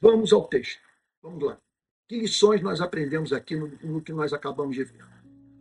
vamos 0.00 0.32
ao 0.32 0.46
texto. 0.46 0.80
Vamos 1.22 1.42
lá. 1.42 1.56
Que 2.08 2.18
lições 2.18 2.62
nós 2.62 2.80
aprendemos 2.80 3.32
aqui 3.32 3.54
no, 3.54 3.68
no 3.82 4.00
que 4.00 4.12
nós 4.12 4.32
acabamos 4.32 4.74
de 4.74 4.84
ver? 4.84 5.04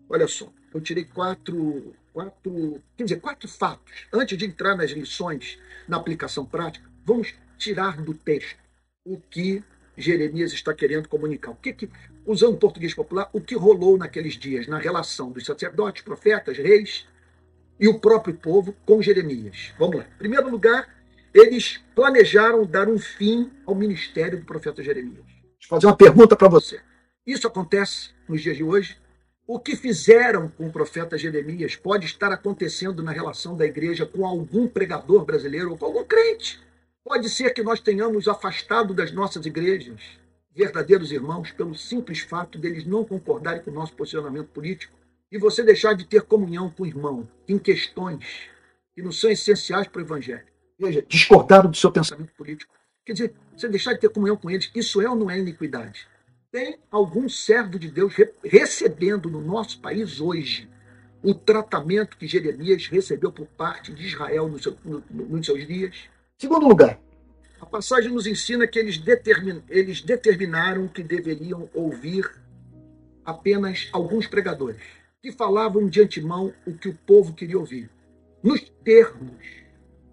Olha 0.10 0.28
só, 0.28 0.52
eu 0.74 0.80
tirei 0.80 1.04
quatro, 1.04 1.94
quatro, 2.14 2.82
quer 2.96 3.04
dizer, 3.04 3.20
quatro 3.20 3.48
fatos. 3.48 4.08
Antes 4.14 4.38
de 4.38 4.46
entrar 4.46 4.76
nas 4.76 4.92
lições, 4.92 5.60
na 5.88 5.98
aplicação 5.98 6.46
prática, 6.46 6.90
vamos 7.04 7.34
tirar 7.58 8.02
do 8.02 8.14
texto 8.14 8.58
o 9.06 9.20
que 9.20 9.64
Jeremias 9.98 10.54
está 10.54 10.74
querendo 10.74 11.10
comunicar. 11.10 11.52
O 11.52 11.56
que, 11.56 11.74
que 11.74 11.90
usando 12.26 12.56
o 12.56 12.58
português 12.58 12.94
popular, 12.94 13.30
o 13.34 13.42
que 13.42 13.56
rolou 13.56 13.98
naqueles 13.98 14.36
dias 14.36 14.68
na 14.68 14.78
relação 14.78 15.32
dos 15.32 15.46
sacerdotes, 15.46 16.04
profetas, 16.04 16.58
reis 16.58 17.06
e 17.80 17.88
o 17.88 18.00
próprio 18.00 18.36
povo 18.36 18.76
com 18.86 19.02
Jeremias. 19.02 19.74
Vamos 19.78 19.98
lá. 19.98 20.04
Em 20.04 20.18
primeiro 20.18 20.50
lugar, 20.50 20.97
eles 21.38 21.80
planejaram 21.94 22.66
dar 22.66 22.90
um 22.90 22.98
fim 22.98 23.52
ao 23.66 23.76
ministério 23.76 24.40
do 24.40 24.46
profeta 24.46 24.82
Jeremias. 24.82 25.26
Deixa 25.26 25.66
eu 25.66 25.70
fazer 25.70 25.86
uma 25.86 25.96
pergunta 25.96 26.36
para 26.36 26.48
você. 26.48 26.82
Isso 27.26 27.46
acontece 27.46 28.10
nos 28.28 28.42
dias 28.42 28.58
de 28.58 28.64
hoje? 28.64 28.98
O 29.46 29.60
que 29.60 29.76
fizeram 29.76 30.50
com 30.50 30.68
o 30.68 30.72
profeta 30.72 31.18
Jeremias 31.18 31.76
pode 31.76 32.06
estar 32.06 32.32
acontecendo 32.32 33.04
na 33.04 33.12
relação 33.12 33.56
da 33.56 33.66
igreja 33.66 34.06
com 34.06 34.26
algum 34.26 34.68
pregador 34.68 35.24
brasileiro 35.24 35.72
ou 35.72 35.78
com 35.78 35.86
algum 35.86 36.04
crente. 36.04 36.60
Pode 37.04 37.30
ser 37.30 37.52
que 37.52 37.64
nós 37.64 37.80
tenhamos 37.80 38.28
afastado 38.28 38.94
das 38.94 39.12
nossas 39.12 39.46
igrejas 39.46 40.02
verdadeiros 40.56 41.12
irmãos 41.12 41.52
pelo 41.52 41.76
simples 41.76 42.20
fato 42.22 42.58
deles 42.58 42.84
não 42.84 43.06
concordarem 43.06 43.62
com 43.62 43.70
o 43.70 43.74
nosso 43.74 43.94
posicionamento 43.94 44.48
político 44.48 44.98
e 45.32 45.38
você 45.38 45.62
deixar 45.62 45.94
de 45.94 46.04
ter 46.04 46.24
comunhão 46.24 46.70
com 46.72 46.82
o 46.82 46.88
irmão 46.88 47.30
em 47.48 47.60
questões 47.60 48.50
que 48.96 49.04
não 49.04 49.12
são 49.12 49.30
essenciais 49.30 49.88
para 49.88 50.00
o 50.00 50.04
evangelho. 50.04 50.57
Veja, 50.80 51.04
discordaram 51.08 51.70
do 51.70 51.78
seu 51.78 51.92
pensamento 51.92 52.34
político. 52.34 52.74
Quer 53.06 53.14
dizer, 53.14 53.34
você 53.56 53.68
deixar 53.68 53.94
de 53.94 54.00
ter 54.00 54.10
comunhão 54.10 54.38
com 54.38 54.50
eles, 54.50 54.70
isso 54.76 55.02
é 55.02 55.10
ou 55.10 55.16
não 55.16 55.32
é 55.32 55.40
iniquidade? 55.40 56.08
Tem 56.52 56.78
algum 56.92 57.28
servo 57.28 57.80
de 57.80 57.90
Deus 57.90 58.14
recebendo 58.44 59.30
no 59.30 59.42
nosso 59.42 59.80
país 59.80 60.20
hoje 60.20 60.70
o 61.24 61.34
tratamento 61.34 62.18
que 62.18 62.28
Jeremias 62.28 62.88
recebeu 62.88 63.32
por 63.32 63.48
parte 63.48 63.94
de 63.94 64.06
Israel 64.06 64.48
no 64.48 64.60
seu, 64.60 64.78
no, 64.86 65.04
nos 65.10 65.46
seus 65.46 65.66
dias? 65.66 65.96
Segundo 66.38 66.68
lugar, 66.68 67.00
a 67.60 67.66
passagem 67.66 68.12
nos 68.12 68.28
ensina 68.28 68.68
que 68.68 68.78
eles, 68.78 68.98
determin, 68.98 69.64
eles 69.68 70.02
determinaram 70.02 70.88
que 70.88 71.02
deveriam 71.02 71.70
ouvir 71.74 72.30
apenas 73.26 73.90
alguns 73.92 74.28
pregadores, 74.28 74.82
que 75.22 75.32
falavam 75.32 75.90
de 75.90 76.02
antemão 76.02 76.54
o 76.66 76.74
que 76.74 76.90
o 76.90 76.94
povo 76.94 77.34
queria 77.34 77.58
ouvir, 77.58 77.90
nos 78.44 78.62
termos 78.84 79.67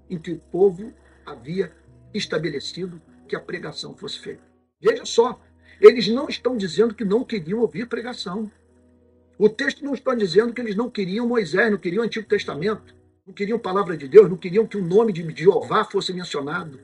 em 0.08 0.18
que 0.18 0.32
o 0.32 0.38
povo 0.38 0.92
havia 1.24 1.72
estabelecido 2.12 3.00
que 3.28 3.36
a 3.36 3.40
pregação 3.40 3.94
fosse 3.94 4.18
feita. 4.18 4.42
Veja 4.80 5.04
só, 5.04 5.40
eles 5.80 6.08
não 6.08 6.28
estão 6.28 6.56
dizendo 6.56 6.94
que 6.94 7.04
não 7.04 7.24
queriam 7.24 7.60
ouvir 7.60 7.88
pregação. 7.88 8.50
O 9.38 9.48
texto 9.48 9.84
não 9.84 9.94
está 9.94 10.14
dizendo 10.14 10.52
que 10.52 10.60
eles 10.60 10.76
não 10.76 10.90
queriam 10.90 11.26
Moisés, 11.26 11.70
não 11.70 11.78
queriam 11.78 12.02
o 12.02 12.06
Antigo 12.06 12.28
Testamento, 12.28 12.94
não 13.26 13.34
queriam 13.34 13.58
palavra 13.58 13.96
de 13.96 14.06
Deus, 14.06 14.28
não 14.28 14.36
queriam 14.36 14.66
que 14.66 14.76
o 14.76 14.84
nome 14.84 15.12
de 15.12 15.28
Jeová 15.34 15.84
fosse 15.84 16.12
mencionado. 16.12 16.78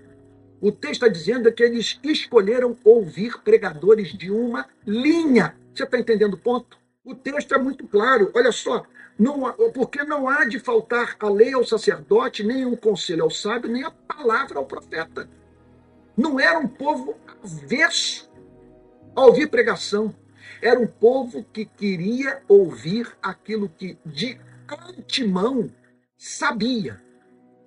O 0.61 0.73
texto 0.73 1.05
está 1.05 1.09
dizendo 1.09 1.51
que 1.53 1.63
eles 1.63 1.99
escolheram 2.03 2.77
ouvir 2.85 3.41
pregadores 3.43 4.13
de 4.13 4.31
uma 4.31 4.67
linha. 4.87 5.55
Você 5.73 5.85
está 5.85 5.99
entendendo 5.99 6.35
o 6.35 6.39
ponto? 6.39 6.77
O 7.05 7.15
texto 7.15 7.55
é 7.55 7.59
muito 7.59 7.87
claro. 7.87 8.31
Olha 8.35 8.53
só, 8.53 8.85
não, 9.21 9.53
porque 9.75 10.03
não 10.03 10.27
há 10.27 10.47
de 10.47 10.59
faltar 10.59 11.15
a 11.21 11.29
lei 11.29 11.53
ao 11.53 11.63
sacerdote, 11.63 12.43
nem 12.43 12.65
um 12.65 12.75
conselho 12.75 13.23
ao 13.23 13.31
sábio, 13.31 13.71
nem 13.71 13.85
a 13.85 13.91
palavra 13.91 14.59
ao 14.59 14.65
profeta. 14.65 15.29
Não 16.17 16.41
era 16.41 16.59
um 16.59 16.67
povo 16.67 17.15
avesso 17.45 18.31
a 19.15 19.27
ouvir 19.27 19.51
pregação. 19.51 20.15
Era 20.63 20.81
um 20.81 20.87
povo 20.87 21.45
que 21.45 21.67
queria 21.67 22.43
ouvir 22.49 23.15
aquilo 23.23 23.69
que 23.69 23.99
de 24.07 24.41
antemão 24.89 25.71
sabia 26.17 26.99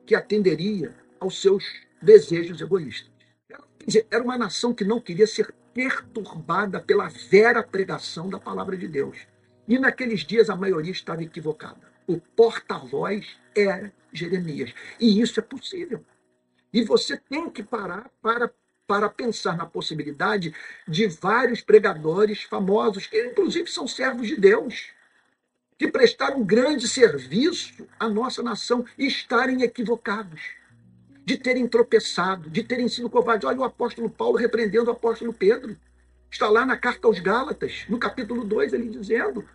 que 0.08 0.16
atenderia 0.16 0.96
aos 1.20 1.40
seus 1.40 1.64
desejos 2.02 2.62
egoístas. 2.62 3.12
Quer 3.48 3.86
dizer, 3.86 4.08
era 4.10 4.24
uma 4.24 4.40
nação 4.40 4.74
que 4.74 4.84
não 4.84 5.00
queria 5.00 5.28
ser 5.28 5.54
perturbada 5.72 6.80
pela 6.80 7.10
vera 7.10 7.62
pregação 7.62 8.28
da 8.28 8.40
palavra 8.40 8.76
de 8.76 8.88
Deus. 8.88 9.32
E 9.68 9.80
naqueles 9.80 10.22
dias 10.22 10.50
a 10.50 10.56
maioria 10.56 10.92
estava 10.92 11.24
equivocada. 11.24 11.92
O 12.06 12.20
porta-voz 12.20 13.38
era 13.56 13.94
Jeremias. 14.12 14.74
E 15.00 15.22
isso 15.22 15.40
é 15.40 15.44
possível. 15.44 16.04
E 16.74 16.84
você 16.84 17.18
tem 17.18 17.50
que 17.50 17.64
parar 17.64 18.10
para, 18.22 18.52
para 18.88 19.10
pensar 19.10 19.56
na 19.56 19.66
possibilidade 19.66 20.54
de 20.88 21.08
vários 21.08 21.62
pregadores 21.62 22.44
famosos, 22.44 23.08
que 23.08 23.24
inclusive 23.26 23.70
são 23.70 23.88
servos 23.88 24.28
de 24.28 24.36
Deus, 24.36 24.92
que 25.78 25.88
prestaram 25.88 26.44
grande 26.44 26.88
serviço 26.88 27.88
à 28.00 28.10
nossa 28.10 28.42
nação 28.42 28.86
estarem 28.98 29.62
equivocados 29.64 30.42
de 31.26 31.38
terem 31.38 31.68
tropeçado, 31.68 32.50
de 32.50 32.64
terem 32.64 32.88
sido 32.90 33.10
covardes. 33.10 33.48
Olha 33.48 33.60
o 33.60 33.64
apóstolo 33.64 34.10
Paulo 34.10 34.38
repreendendo 34.38 34.90
o 34.90 34.94
apóstolo 34.94 35.34
Pedro. 35.34 35.78
Está 36.34 36.50
lá 36.50 36.66
na 36.66 36.76
carta 36.76 37.08
aos 37.08 37.20
Gálatas, 37.20 37.86
no 37.88 38.00
capítulo 38.00 38.44
2, 38.44 38.74
ele 38.74 38.90
dizendo 38.90 39.48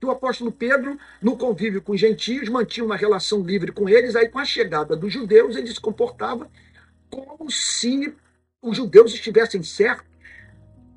que 0.00 0.04
o 0.04 0.10
apóstolo 0.10 0.50
Pedro, 0.50 0.98
no 1.22 1.36
convívio 1.36 1.80
com 1.80 1.92
os 1.92 2.00
gentios, 2.00 2.48
mantinha 2.48 2.84
uma 2.84 2.96
relação 2.96 3.44
livre 3.44 3.70
com 3.70 3.88
eles, 3.88 4.16
aí 4.16 4.28
com 4.28 4.40
a 4.40 4.44
chegada 4.44 4.96
dos 4.96 5.12
judeus, 5.12 5.54
ele 5.54 5.68
se 5.68 5.80
comportava 5.80 6.50
como 7.08 7.48
se 7.48 8.12
os 8.60 8.76
judeus 8.76 9.14
estivessem 9.14 9.62
certos 9.62 10.10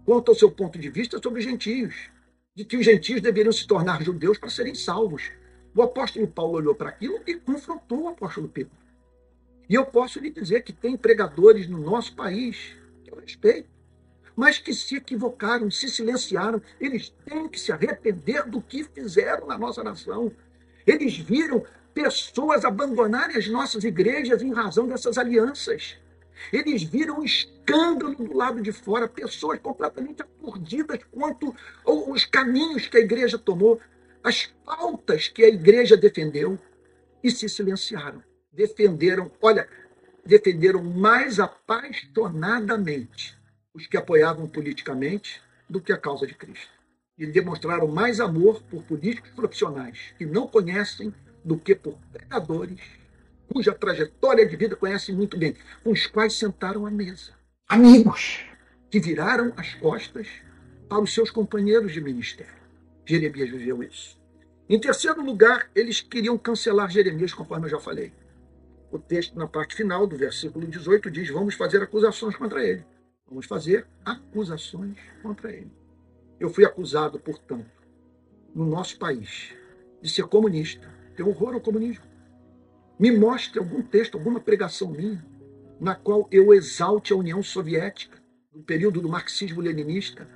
quanto 0.04 0.30
ao 0.30 0.36
seu 0.36 0.50
ponto 0.50 0.80
de 0.80 0.90
vista 0.90 1.22
sobre 1.22 1.42
os 1.42 1.46
gentios, 1.46 2.10
de 2.56 2.66
que 2.66 2.78
os 2.78 2.84
gentios 2.84 3.22
deveriam 3.22 3.54
se 3.54 3.68
tornar 3.68 4.02
judeus 4.02 4.40
para 4.40 4.50
serem 4.50 4.74
salvos. 4.74 5.30
O 5.76 5.84
apóstolo 5.84 6.28
Paulo 6.28 6.54
olhou 6.54 6.74
para 6.74 6.90
aquilo 6.90 7.22
e 7.28 7.36
confrontou 7.36 8.06
o 8.06 8.08
apóstolo 8.08 8.50
Pedro. 8.50 8.74
E 9.70 9.76
eu 9.76 9.86
posso 9.86 10.18
lhe 10.20 10.32
dizer 10.32 10.64
que 10.64 10.74
tem 10.74 10.98
pregadores 10.98 11.68
no 11.68 11.78
nosso 11.78 12.16
país, 12.16 12.76
que 13.04 13.12
eu 13.12 13.20
respeito, 13.20 13.70
mas 14.40 14.58
que 14.58 14.74
se 14.74 14.96
equivocaram, 14.96 15.70
se 15.70 15.90
silenciaram. 15.90 16.62
Eles 16.80 17.14
têm 17.26 17.50
que 17.50 17.60
se 17.60 17.74
arrepender 17.74 18.48
do 18.48 18.62
que 18.62 18.86
fizeram 18.86 19.48
na 19.48 19.58
nossa 19.58 19.84
nação. 19.84 20.32
Eles 20.88 21.18
viram 21.18 21.66
pessoas 21.94 22.64
abandonarem 22.64 23.36
as 23.36 23.50
nossas 23.50 23.84
igrejas 23.84 24.42
em 24.42 24.54
razão 24.54 24.88
dessas 24.88 25.18
alianças. 25.18 25.98
Eles 26.54 26.84
viram 26.84 27.20
um 27.20 27.26
escândalo 27.26 28.16
do 28.16 28.34
lado 28.34 28.62
de 28.62 28.72
fora, 28.72 29.10
pessoas 29.10 29.60
completamente 29.60 30.22
aturdidas 30.22 31.02
quanto 31.12 31.54
os 31.86 32.24
caminhos 32.24 32.88
que 32.88 32.96
a 32.96 33.02
igreja 33.02 33.38
tomou, 33.38 33.78
as 34.24 34.46
pautas 34.64 35.28
que 35.28 35.44
a 35.44 35.50
igreja 35.50 35.98
defendeu 35.98 36.58
e 37.22 37.30
se 37.30 37.50
silenciaram 37.50 38.24
defenderam, 38.54 39.30
olha, 39.42 39.68
defenderam 40.26 40.84
mais 40.84 41.40
apaixonadamente 41.40 43.39
os 43.74 43.88
que 43.88 43.98
apoiavam 43.98 44.48
politicamente 44.48 45.42
do 45.70 45.80
que 45.82 45.92
a 45.92 45.98
causa 45.98 46.26
de 46.26 46.34
Cristo. 46.34 46.70
E 47.18 47.26
demonstraram 47.26 47.88
mais 47.88 48.20
amor 48.20 48.62
por 48.64 48.84
políticos 48.84 49.32
profissionais 49.32 50.14
que 50.18 50.26
não 50.26 50.48
conhecem 50.48 51.14
do 51.44 51.58
que 51.58 51.76
por 51.76 51.98
pregadores 52.12 52.80
cuja 53.52 53.74
trajetória 53.74 54.48
de 54.48 54.56
vida 54.56 54.76
conhecem 54.76 55.16
muito 55.16 55.36
bem, 55.36 55.56
com 55.84 55.92
os 55.92 56.06
quais 56.06 56.34
sentaram 56.34 56.86
à 56.86 56.92
mesa. 56.92 57.34
Amigos 57.68 58.46
que 58.92 59.00
viraram 59.00 59.52
as 59.58 59.74
costas 59.76 60.28
para 60.88 61.02
os 61.02 61.14
seus 61.14 61.32
companheiros 61.32 61.92
de 61.92 62.00
ministério. 62.00 62.54
Jeremias 63.06 63.50
viveu 63.50 63.82
isso. 63.82 64.20
Em 64.70 64.80
terceiro 64.80 65.24
lugar, 65.24 65.70
eles 65.74 66.00
queriam 66.00 66.38
cancelar 66.38 66.92
Jeremias, 66.92 67.34
conforme 67.34 67.66
eu 67.66 67.72
já 67.72 67.80
falei 67.80 68.14
o 68.92 68.98
texto, 68.98 69.38
na 69.38 69.48
parte 69.48 69.76
final 69.76 70.08
do 70.08 70.18
versículo 70.18 70.66
18, 70.66 71.12
diz: 71.12 71.30
Vamos 71.30 71.56
fazer 71.56 71.82
acusações 71.82 72.36
contra 72.36 72.64
ele. 72.64 72.84
Vamos 73.30 73.46
fazer 73.46 73.86
acusações 74.04 74.98
contra 75.22 75.52
ele. 75.52 75.72
Eu 76.40 76.50
fui 76.50 76.66
acusado, 76.66 77.20
portanto, 77.20 77.70
no 78.56 78.66
nosso 78.66 78.98
país, 78.98 79.54
de 80.02 80.10
ser 80.10 80.24
comunista. 80.24 80.90
Tenho 81.16 81.30
horror 81.30 81.54
ao 81.54 81.62
comunismo. 81.62 82.06
Me 82.98 83.12
mostre 83.12 83.60
algum 83.60 83.84
texto, 83.84 84.18
alguma 84.18 84.40
pregação 84.40 84.90
minha, 84.90 85.24
na 85.80 85.94
qual 85.96 86.28
eu 86.32 86.54
exalte 86.54 87.14
a 87.14 87.16
União 87.16 87.44
Soviética, 87.44 88.18
no 88.52 88.64
período 88.64 89.00
do 89.00 89.08
marxismo-leninista, 89.08 90.28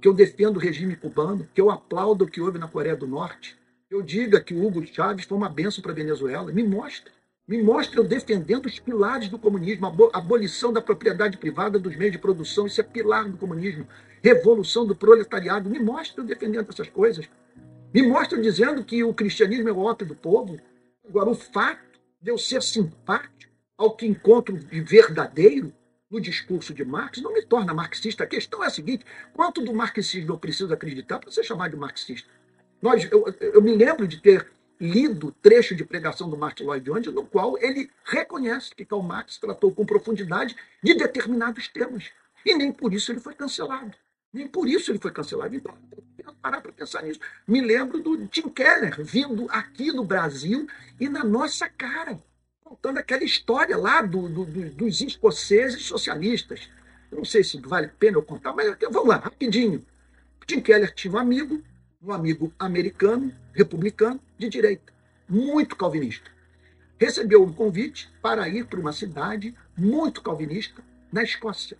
que 0.00 0.08
eu 0.08 0.14
defendo 0.14 0.56
o 0.56 0.60
regime 0.60 0.96
cubano, 0.96 1.46
que 1.52 1.60
eu 1.60 1.70
aplaudo 1.70 2.24
o 2.24 2.28
que 2.28 2.40
houve 2.40 2.58
na 2.58 2.66
Coreia 2.66 2.96
do 2.96 3.06
Norte, 3.06 3.58
que 3.88 3.94
eu 3.94 4.02
diga 4.02 4.40
que 4.40 4.54
o 4.54 4.64
Hugo 4.64 4.86
Chávez 4.86 5.26
foi 5.26 5.36
uma 5.36 5.48
benção 5.48 5.82
para 5.82 5.92
a 5.92 5.94
Venezuela. 5.94 6.50
Me 6.50 6.62
mostre. 6.62 7.12
Me 7.48 7.62
mostra 7.62 7.98
eu 7.98 8.04
defendendo 8.04 8.66
os 8.66 8.78
pilares 8.78 9.30
do 9.30 9.38
comunismo, 9.38 9.86
a 9.86 10.18
abolição 10.18 10.70
da 10.70 10.82
propriedade 10.82 11.38
privada 11.38 11.78
dos 11.78 11.96
meios 11.96 12.12
de 12.12 12.18
produção, 12.18 12.66
isso 12.66 12.78
é 12.78 12.84
pilar 12.84 13.26
do 13.26 13.38
comunismo, 13.38 13.88
revolução 14.22 14.86
do 14.86 14.94
proletariado. 14.94 15.70
Me 15.70 15.78
mostra 15.78 16.20
eu 16.20 16.26
defendendo 16.26 16.68
essas 16.68 16.90
coisas. 16.90 17.26
Me 17.94 18.02
mostra 18.02 18.38
dizendo 18.38 18.84
que 18.84 19.02
o 19.02 19.14
cristianismo 19.14 19.66
é 19.66 19.72
o 19.72 19.78
ópio 19.78 20.06
do 20.06 20.14
povo. 20.14 20.60
Agora, 21.08 21.30
o 21.30 21.34
fato 21.34 21.98
de 22.20 22.30
eu 22.30 22.36
ser 22.36 22.62
simpático 22.62 23.50
ao 23.78 23.96
que 23.96 24.04
encontro 24.04 24.58
de 24.58 24.82
verdadeiro, 24.82 25.72
no 26.10 26.20
discurso 26.20 26.74
de 26.74 26.84
Marx 26.84 27.22
não 27.22 27.32
me 27.32 27.42
torna 27.42 27.72
marxista. 27.72 28.24
A 28.24 28.26
questão 28.26 28.62
é 28.62 28.66
a 28.66 28.70
seguinte: 28.70 29.06
quanto 29.32 29.62
do 29.62 29.72
marxismo 29.72 30.34
eu 30.34 30.38
preciso 30.38 30.74
acreditar 30.74 31.18
para 31.18 31.30
ser 31.30 31.44
chamado 31.44 31.70
de 31.70 31.78
marxista? 31.78 32.28
Nós, 32.82 33.08
eu, 33.10 33.24
eu 33.40 33.62
me 33.62 33.74
lembro 33.74 34.06
de 34.06 34.20
ter 34.20 34.46
lido 34.80 35.32
trecho 35.42 35.74
de 35.74 35.84
pregação 35.84 36.28
do 36.28 36.36
Martin 36.36 36.64
Lloyd 36.64 36.84
Jones, 36.84 37.06
no 37.12 37.24
qual 37.24 37.58
ele 37.58 37.90
reconhece 38.04 38.74
que 38.74 38.84
Karl 38.84 39.02
Marx 39.02 39.38
tratou 39.38 39.72
com 39.72 39.84
profundidade 39.84 40.56
de 40.82 40.94
determinados 40.94 41.68
temas. 41.68 42.10
E 42.44 42.54
nem 42.54 42.72
por 42.72 42.92
isso 42.92 43.10
ele 43.10 43.20
foi 43.20 43.34
cancelado. 43.34 43.92
Nem 44.32 44.46
por 44.46 44.68
isso 44.68 44.90
ele 44.90 44.98
foi 44.98 45.10
cancelado. 45.10 45.54
Então, 45.54 45.74
parar 46.40 46.60
para 46.60 46.72
pensar 46.72 47.02
nisso. 47.02 47.20
Me 47.46 47.60
lembro 47.60 48.00
do 48.00 48.26
Tim 48.26 48.48
Keller 48.48 49.02
vindo 49.04 49.46
aqui 49.50 49.92
no 49.92 50.04
Brasil 50.04 50.66
e 50.98 51.08
na 51.08 51.24
nossa 51.24 51.68
cara, 51.68 52.18
contando 52.62 52.98
aquela 52.98 53.24
história 53.24 53.76
lá 53.76 54.02
do, 54.02 54.28
do, 54.28 54.44
do, 54.44 54.70
dos 54.70 55.00
escoceses 55.00 55.84
socialistas. 55.84 56.68
Eu 57.10 57.18
não 57.18 57.24
sei 57.24 57.42
se 57.42 57.58
vale 57.60 57.86
a 57.86 57.90
pena 57.90 58.18
eu 58.18 58.22
contar, 58.22 58.52
mas 58.52 58.76
vamos 58.90 59.08
lá, 59.08 59.16
rapidinho. 59.16 59.84
Tim 60.46 60.60
Keller 60.60 60.94
tinha 60.94 61.12
um 61.12 61.18
amigo, 61.18 61.62
um 62.02 62.12
amigo 62.12 62.52
americano, 62.58 63.32
republicano, 63.52 64.20
de 64.38 64.48
direita, 64.48 64.92
muito 65.28 65.76
calvinista. 65.76 66.30
Recebeu 66.98 67.42
um 67.42 67.52
convite 67.52 68.08
para 68.22 68.48
ir 68.48 68.66
para 68.66 68.80
uma 68.80 68.92
cidade 68.92 69.54
muito 69.76 70.22
calvinista 70.22 70.82
na 71.12 71.22
Escócia. 71.22 71.76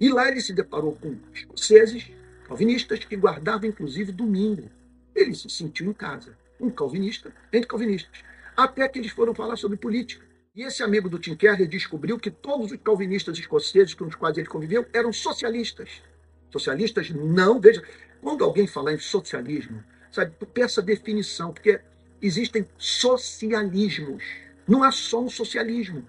E 0.00 0.08
lá 0.08 0.28
ele 0.28 0.40
se 0.40 0.52
deparou 0.52 0.96
com 0.96 1.16
escoceses 1.34 2.10
calvinistas 2.46 3.04
que 3.04 3.16
guardavam 3.16 3.68
inclusive 3.68 4.12
domingo. 4.12 4.70
Ele 5.14 5.34
se 5.34 5.48
sentiu 5.50 5.90
em 5.90 5.92
casa, 5.92 6.36
um 6.60 6.70
calvinista 6.70 7.32
entre 7.52 7.68
calvinistas. 7.68 8.20
Até 8.56 8.88
que 8.88 8.98
eles 8.98 9.12
foram 9.12 9.34
falar 9.34 9.56
sobre 9.56 9.76
política. 9.76 10.24
E 10.54 10.62
esse 10.62 10.82
amigo 10.82 11.08
do 11.08 11.18
Tim 11.18 11.34
Keller 11.34 11.66
descobriu 11.66 12.18
que 12.18 12.30
todos 12.30 12.70
os 12.70 12.78
calvinistas 12.78 13.38
escoceses 13.38 13.94
com 13.94 14.04
os 14.04 14.14
quais 14.14 14.36
ele 14.36 14.46
conviveu 14.46 14.86
eram 14.92 15.12
socialistas. 15.12 16.02
Socialistas 16.50 17.08
não, 17.10 17.58
veja, 17.58 17.82
quando 18.20 18.44
alguém 18.44 18.66
falar 18.66 18.92
em 18.92 18.98
socialismo, 18.98 19.82
sabe, 20.12 20.34
a 20.78 20.80
definição, 20.82 21.52
porque 21.52 21.80
existem 22.20 22.66
socialismos. 22.78 24.22
Não 24.68 24.84
há 24.84 24.92
só 24.92 25.20
um 25.20 25.30
socialismo. 25.30 26.06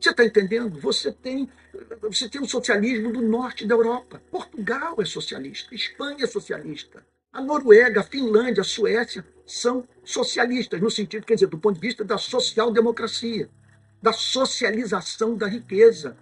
Você 0.00 0.10
está 0.10 0.24
entendendo? 0.24 0.78
Você 0.80 1.12
tem, 1.12 1.48
você 2.02 2.28
tem 2.28 2.40
o 2.40 2.48
socialismo 2.48 3.12
do 3.12 3.22
norte 3.22 3.66
da 3.66 3.74
Europa. 3.74 4.20
Portugal 4.30 4.96
é 4.98 5.04
socialista, 5.04 5.74
Espanha 5.74 6.24
é 6.24 6.26
socialista. 6.26 7.06
A 7.32 7.40
Noruega, 7.40 8.00
a 8.00 8.04
Finlândia, 8.04 8.60
a 8.60 8.64
Suécia 8.64 9.24
são 9.46 9.86
socialistas, 10.04 10.80
no 10.80 10.90
sentido, 10.90 11.26
quer 11.26 11.34
dizer, 11.34 11.46
do 11.46 11.58
ponto 11.58 11.74
de 11.76 11.80
vista 11.80 12.04
da 12.04 12.16
social-democracia, 12.18 13.48
da 14.02 14.12
socialização 14.12 15.36
da 15.36 15.46
riqueza, 15.46 16.16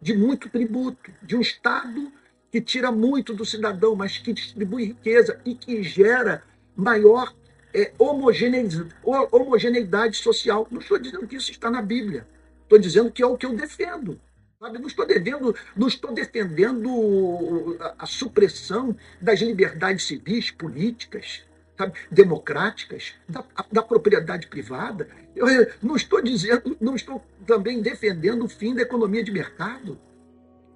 de 0.00 0.16
muito 0.16 0.48
tributo, 0.48 1.10
de 1.22 1.36
um 1.36 1.40
Estado 1.40 2.12
que 2.50 2.60
tira 2.60 2.90
muito 2.90 3.34
do 3.34 3.44
cidadão, 3.44 3.94
mas 3.94 4.18
que 4.18 4.32
distribui 4.32 4.84
riqueza 4.84 5.40
e 5.44 5.54
que 5.54 5.82
gera 5.82 6.42
maior 6.78 7.34
é, 7.74 7.92
homogeneidade 7.98 10.16
social. 10.16 10.66
Não 10.70 10.80
estou 10.80 10.98
dizendo 10.98 11.26
que 11.26 11.36
isso 11.36 11.50
está 11.50 11.68
na 11.68 11.82
Bíblia. 11.82 12.26
Estou 12.62 12.78
dizendo 12.78 13.10
que 13.10 13.22
é 13.22 13.26
o 13.26 13.36
que 13.36 13.44
eu 13.44 13.54
defendo. 13.54 14.18
Sabe? 14.60 14.78
Não 14.78 14.86
estou 14.86 15.06
defendendo, 15.06 15.54
não 15.76 15.88
estou 15.88 16.12
defendendo 16.12 17.76
a, 17.80 17.96
a 18.00 18.06
supressão 18.06 18.96
das 19.20 19.40
liberdades 19.40 20.06
civis, 20.06 20.50
políticas, 20.50 21.44
sabe? 21.76 21.92
democráticas, 22.10 23.14
da, 23.28 23.44
da, 23.70 23.82
propriedade 23.82 24.48
privada. 24.48 25.08
Eu 25.34 25.46
não 25.80 25.94
estou 25.94 26.20
dizendo, 26.20 26.76
não 26.80 26.96
estou 26.96 27.24
também 27.46 27.80
defendendo 27.80 28.44
o 28.44 28.48
fim 28.48 28.74
da 28.74 28.82
economia 28.82 29.22
de 29.22 29.30
mercado. 29.30 29.98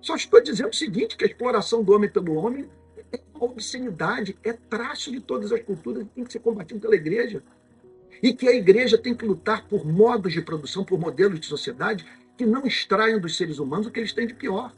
Só 0.01 0.15
estou 0.15 0.41
dizendo 0.41 0.71
o 0.71 0.77
seguinte: 0.77 1.17
que 1.17 1.25
a 1.25 1.29
exploração 1.29 1.83
do 1.83 1.93
homem 1.93 2.09
pelo 2.09 2.35
homem 2.35 2.71
obscenidade, 3.44 4.37
é 4.43 4.53
traço 4.53 5.11
de 5.11 5.21
todas 5.21 5.53
as 5.53 5.61
culturas 5.62 6.05
que 6.05 6.15
tem 6.15 6.25
que 6.25 6.33
ser 6.33 6.41
combatido 6.41 6.81
pela 6.81 6.94
igreja 6.94 7.43
e 8.23 8.33
que 8.33 8.49
a 8.49 8.55
igreja 8.55 8.97
tem 8.97 9.15
que 9.15 9.25
lutar 9.25 9.67
por 9.67 9.85
modos 9.85 10.33
de 10.33 10.41
produção, 10.41 10.85
por 10.85 10.99
modelos 10.99 11.41
de 11.41 11.47
sociedade 11.47 12.06
que 12.37 12.47
não 12.47 12.65
extraiam 12.65 13.21
dos 13.21 13.37
seres 13.37 13.59
humanos 13.59 13.87
o 13.87 13.91
que 13.91 14.00
eles 14.00 14.12
têm 14.12 14.27
de 14.27 14.35
pior. 14.35 14.73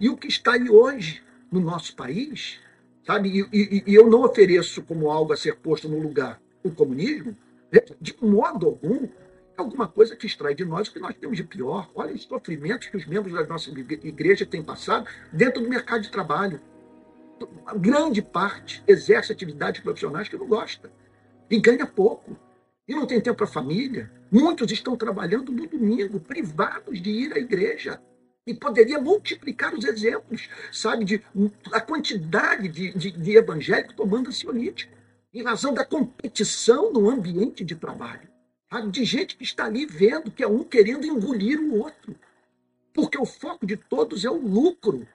E 0.00 0.08
o 0.08 0.16
que 0.16 0.28
está 0.28 0.52
aí 0.52 0.68
hoje 0.68 1.22
no 1.50 1.60
nosso 1.60 1.94
país, 1.94 2.58
sabe? 3.06 3.28
E, 3.28 3.48
e, 3.52 3.82
e 3.86 3.94
eu 3.94 4.08
não 4.08 4.22
ofereço 4.24 4.82
como 4.82 5.10
algo 5.10 5.32
a 5.32 5.36
ser 5.36 5.56
posto 5.56 5.88
no 5.88 6.00
lugar 6.00 6.40
o 6.62 6.70
comunismo, 6.70 7.36
né? 7.72 7.80
de 8.00 8.14
modo 8.20 8.66
algum, 8.66 9.04
é 9.04 9.08
alguma 9.56 9.88
coisa 9.88 10.16
que 10.16 10.26
extrai 10.26 10.54
de 10.54 10.64
nós 10.64 10.88
o 10.88 10.92
que 10.92 10.98
nós 10.98 11.14
temos 11.16 11.36
de 11.36 11.44
pior. 11.44 11.90
Olha 11.94 12.14
os 12.14 12.22
sofrimentos 12.22 12.88
que 12.88 12.96
os 12.96 13.06
membros 13.06 13.34
da 13.34 13.44
nossa 13.44 13.70
igreja 13.70 14.44
têm 14.44 14.62
passado 14.62 15.08
dentro 15.32 15.62
do 15.62 15.68
mercado 15.68 16.02
de 16.02 16.10
trabalho. 16.10 16.60
Grande 17.76 18.20
parte 18.20 18.82
exerce 18.86 19.32
atividades 19.32 19.80
profissionais 19.80 20.28
que 20.28 20.36
não 20.36 20.46
gosta 20.46 20.90
e 21.48 21.60
ganha 21.60 21.86
pouco 21.86 22.36
e 22.86 22.94
não 22.94 23.06
tem 23.06 23.20
tempo 23.20 23.38
para 23.38 23.46
a 23.46 23.50
família. 23.50 24.10
Muitos 24.30 24.70
estão 24.72 24.96
trabalhando 24.96 25.52
no 25.52 25.66
domingo, 25.66 26.20
privados 26.20 27.00
de 27.00 27.10
ir 27.10 27.32
à 27.32 27.38
igreja. 27.38 28.00
E 28.46 28.54
poderia 28.54 29.00
multiplicar 29.00 29.74
os 29.74 29.84
exemplos, 29.84 30.48
sabe, 30.72 31.04
de 31.04 31.22
a 31.72 31.80
quantidade 31.80 32.68
de, 32.68 32.92
de, 32.92 33.10
de 33.12 33.36
evangélicos 33.36 33.94
tomando 33.94 34.28
ansiolítico, 34.28 34.92
em 35.32 35.44
razão 35.44 35.72
da 35.72 35.84
competição 35.84 36.92
no 36.92 37.08
ambiente 37.08 37.64
de 37.64 37.76
trabalho. 37.76 38.28
Sabe, 38.72 38.90
de 38.90 39.04
gente 39.04 39.36
que 39.36 39.44
está 39.44 39.66
ali 39.66 39.86
vendo 39.86 40.30
que 40.30 40.42
é 40.42 40.48
um 40.48 40.64
querendo 40.64 41.06
engolir 41.06 41.60
o 41.60 41.78
outro. 41.78 42.16
Porque 42.92 43.20
o 43.20 43.26
foco 43.26 43.66
de 43.66 43.76
todos 43.76 44.24
é 44.24 44.30
o 44.30 44.36
lucro 44.36 45.06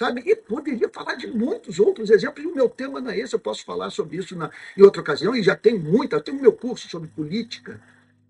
sabe? 0.00 0.22
E 0.24 0.34
poderia 0.34 0.88
falar 0.88 1.14
de 1.14 1.26
muitos 1.26 1.78
outros 1.78 2.08
exemplos, 2.08 2.42
e 2.42 2.48
o 2.48 2.54
meu 2.54 2.70
tema 2.70 3.02
não 3.02 3.10
é 3.10 3.18
esse, 3.18 3.34
eu 3.34 3.38
posso 3.38 3.62
falar 3.66 3.90
sobre 3.90 4.16
isso 4.16 4.34
na, 4.34 4.50
em 4.74 4.80
outra 4.80 5.02
ocasião, 5.02 5.36
e 5.36 5.42
já 5.42 5.54
tem 5.54 5.78
muita, 5.78 6.16
eu 6.16 6.22
tenho 6.22 6.38
o 6.38 6.40
meu 6.40 6.54
curso 6.54 6.88
sobre 6.88 7.10
política, 7.10 7.78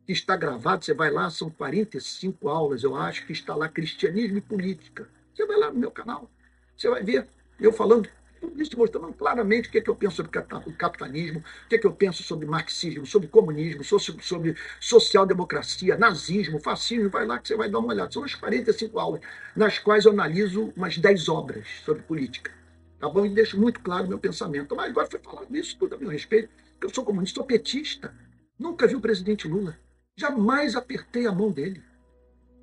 que 0.05 0.12
está 0.12 0.37
gravado, 0.37 0.84
você 0.84 0.93
vai 0.93 1.12
lá, 1.12 1.31
são 1.31 1.49
45 1.49 2.49
aulas, 2.49 2.82
eu 2.82 2.96
acho, 2.96 3.25
que 3.25 3.32
está 3.32 3.55
lá, 3.55 3.69
Cristianismo 3.69 4.38
e 4.38 4.40
Política. 4.40 5.08
Você 5.32 5.46
vai 5.46 5.56
lá 5.56 5.70
no 5.70 5.78
meu 5.78 5.93
canal, 5.93 6.28
você 6.76 6.90
vai 6.90 7.05
ver 7.05 7.28
eu 7.61 7.73
falando 7.73 8.08
tudo 8.40 8.60
isso 8.60 8.76
mostrando 8.76 9.12
claramente 9.12 9.69
o 9.69 9.72
que, 9.72 9.78
é 9.78 9.81
que 9.81 9.90
eu 9.90 9.94
penso 9.94 10.16
sobre 10.16 10.32
capitalismo, 10.76 11.40
o 11.40 11.69
que, 11.69 11.75
é 11.75 11.78
que 11.78 11.87
eu 11.87 11.92
penso 11.92 12.22
sobre 12.22 12.46
marxismo, 12.46 13.04
sobre 13.04 13.28
comunismo, 13.28 13.84
sobre, 13.84 14.22
sobre 14.22 14.56
social-democracia, 14.81 15.96
nazismo, 15.98 16.58
fascismo. 16.58 17.10
Vai 17.10 17.26
lá 17.26 17.38
que 17.38 17.48
você 17.48 17.56
vai 17.56 17.70
dar 17.70 17.78
uma 17.78 17.92
olhada. 17.92 18.10
São 18.10 18.22
umas 18.22 18.34
45 18.34 18.98
aulas, 18.98 19.20
nas 19.54 19.78
quais 19.78 20.06
eu 20.06 20.12
analiso 20.12 20.72
umas 20.75 20.96
10 20.96 21.28
obras 21.28 21.66
sobre 21.84 22.02
política. 22.02 22.50
Tá 22.98 23.08
bom? 23.08 23.26
E 23.26 23.28
deixo 23.28 23.59
muito 23.61 23.80
claro 23.80 24.06
o 24.06 24.09
meu 24.09 24.18
pensamento. 24.18 24.75
Mas 24.75 24.90
agora 24.90 25.06
foi 25.11 25.20
falado 25.20 25.54
isso 25.54 25.76
tudo 25.78 25.94
a 25.94 25.99
meu 25.99 26.09
respeito, 26.09 26.49
que 26.80 26.87
eu 26.87 26.94
sou 26.94 27.04
comunista, 27.04 27.37
sou 27.37 27.44
petista. 27.44 28.14
Nunca 28.59 28.87
vi 28.87 28.97
o 28.97 29.00
presidente 29.00 29.47
Lula. 29.47 29.78
Jamais 30.16 30.75
apertei 30.76 31.26
a 31.26 31.32
mão 31.32 31.50
dele. 31.50 31.82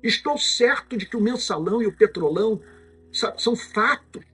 Estou 0.02 0.38
certo 0.38 0.96
de 0.96 1.06
que 1.06 1.16
o 1.16 1.20
mensalão 1.20 1.82
e 1.82 1.86
o 1.86 1.92
petrolão 1.92 2.60
são 3.36 3.56
fatos 3.56 4.24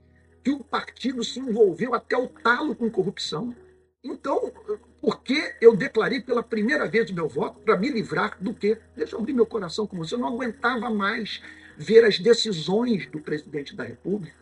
que 0.45 0.51
o 0.51 0.63
partido 0.63 1.23
se 1.23 1.39
envolveu 1.39 1.95
até 1.95 2.15
o 2.15 2.27
talo 2.27 2.75
com 2.75 2.87
corrupção. 2.87 3.55
Então, 4.03 4.53
por 5.01 5.23
que 5.23 5.55
eu 5.59 5.75
declarei 5.75 6.21
pela 6.21 6.43
primeira 6.43 6.87
vez 6.87 7.09
o 7.09 7.15
meu 7.15 7.27
voto 7.27 7.61
para 7.61 7.75
me 7.75 7.89
livrar 7.89 8.37
do 8.39 8.53
quê? 8.53 8.77
Deixa 8.95 9.15
eu 9.15 9.19
abrir 9.19 9.33
meu 9.33 9.47
coração 9.47 9.87
com 9.87 9.97
você. 9.97 10.13
Eu 10.13 10.19
não 10.19 10.27
aguentava 10.27 10.87
mais 10.91 11.41
ver 11.75 12.05
as 12.05 12.19
decisões 12.19 13.07
do 13.07 13.19
presidente 13.19 13.75
da 13.75 13.83
República, 13.83 14.37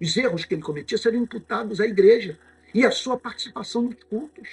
os 0.00 0.16
erros 0.16 0.44
que 0.44 0.54
ele 0.54 0.62
cometia 0.62 0.98
serem 0.98 1.22
imputados 1.22 1.80
à 1.80 1.86
igreja 1.86 2.36
e 2.74 2.84
a 2.84 2.90
sua 2.90 3.16
participação 3.16 3.82
nos 3.82 4.02
cultos. 4.02 4.48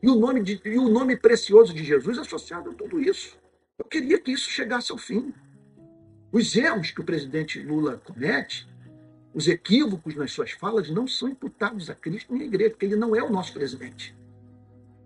E 0.00 0.08
o 0.08 0.14
nome, 0.14 0.40
de, 0.40 0.60
e 0.64 0.78
o 0.78 0.88
nome 0.88 1.16
precioso 1.16 1.74
de 1.74 1.82
Jesus 1.82 2.16
associado 2.16 2.70
a 2.70 2.74
tudo 2.74 3.00
isso. 3.00 3.36
Eu 3.76 3.86
queria 3.86 4.20
que 4.20 4.30
isso 4.30 4.48
chegasse 4.48 4.92
ao 4.92 4.98
fim. 4.98 5.34
Os 6.30 6.54
erros 6.54 6.92
que 6.92 7.00
o 7.00 7.04
presidente 7.04 7.58
Lula 7.58 8.00
comete 8.04 8.70
os 9.34 9.48
equívocos 9.48 10.14
nas 10.14 10.32
suas 10.32 10.52
falas 10.52 10.90
não 10.90 11.06
são 11.06 11.28
imputados 11.28 11.88
a 11.88 11.94
Cristo 11.94 12.32
nem 12.32 12.42
à 12.42 12.44
igreja, 12.46 12.70
porque 12.70 12.86
ele 12.86 12.96
não 12.96 13.16
é 13.16 13.22
o 13.22 13.30
nosso 13.30 13.52
presidente. 13.52 14.14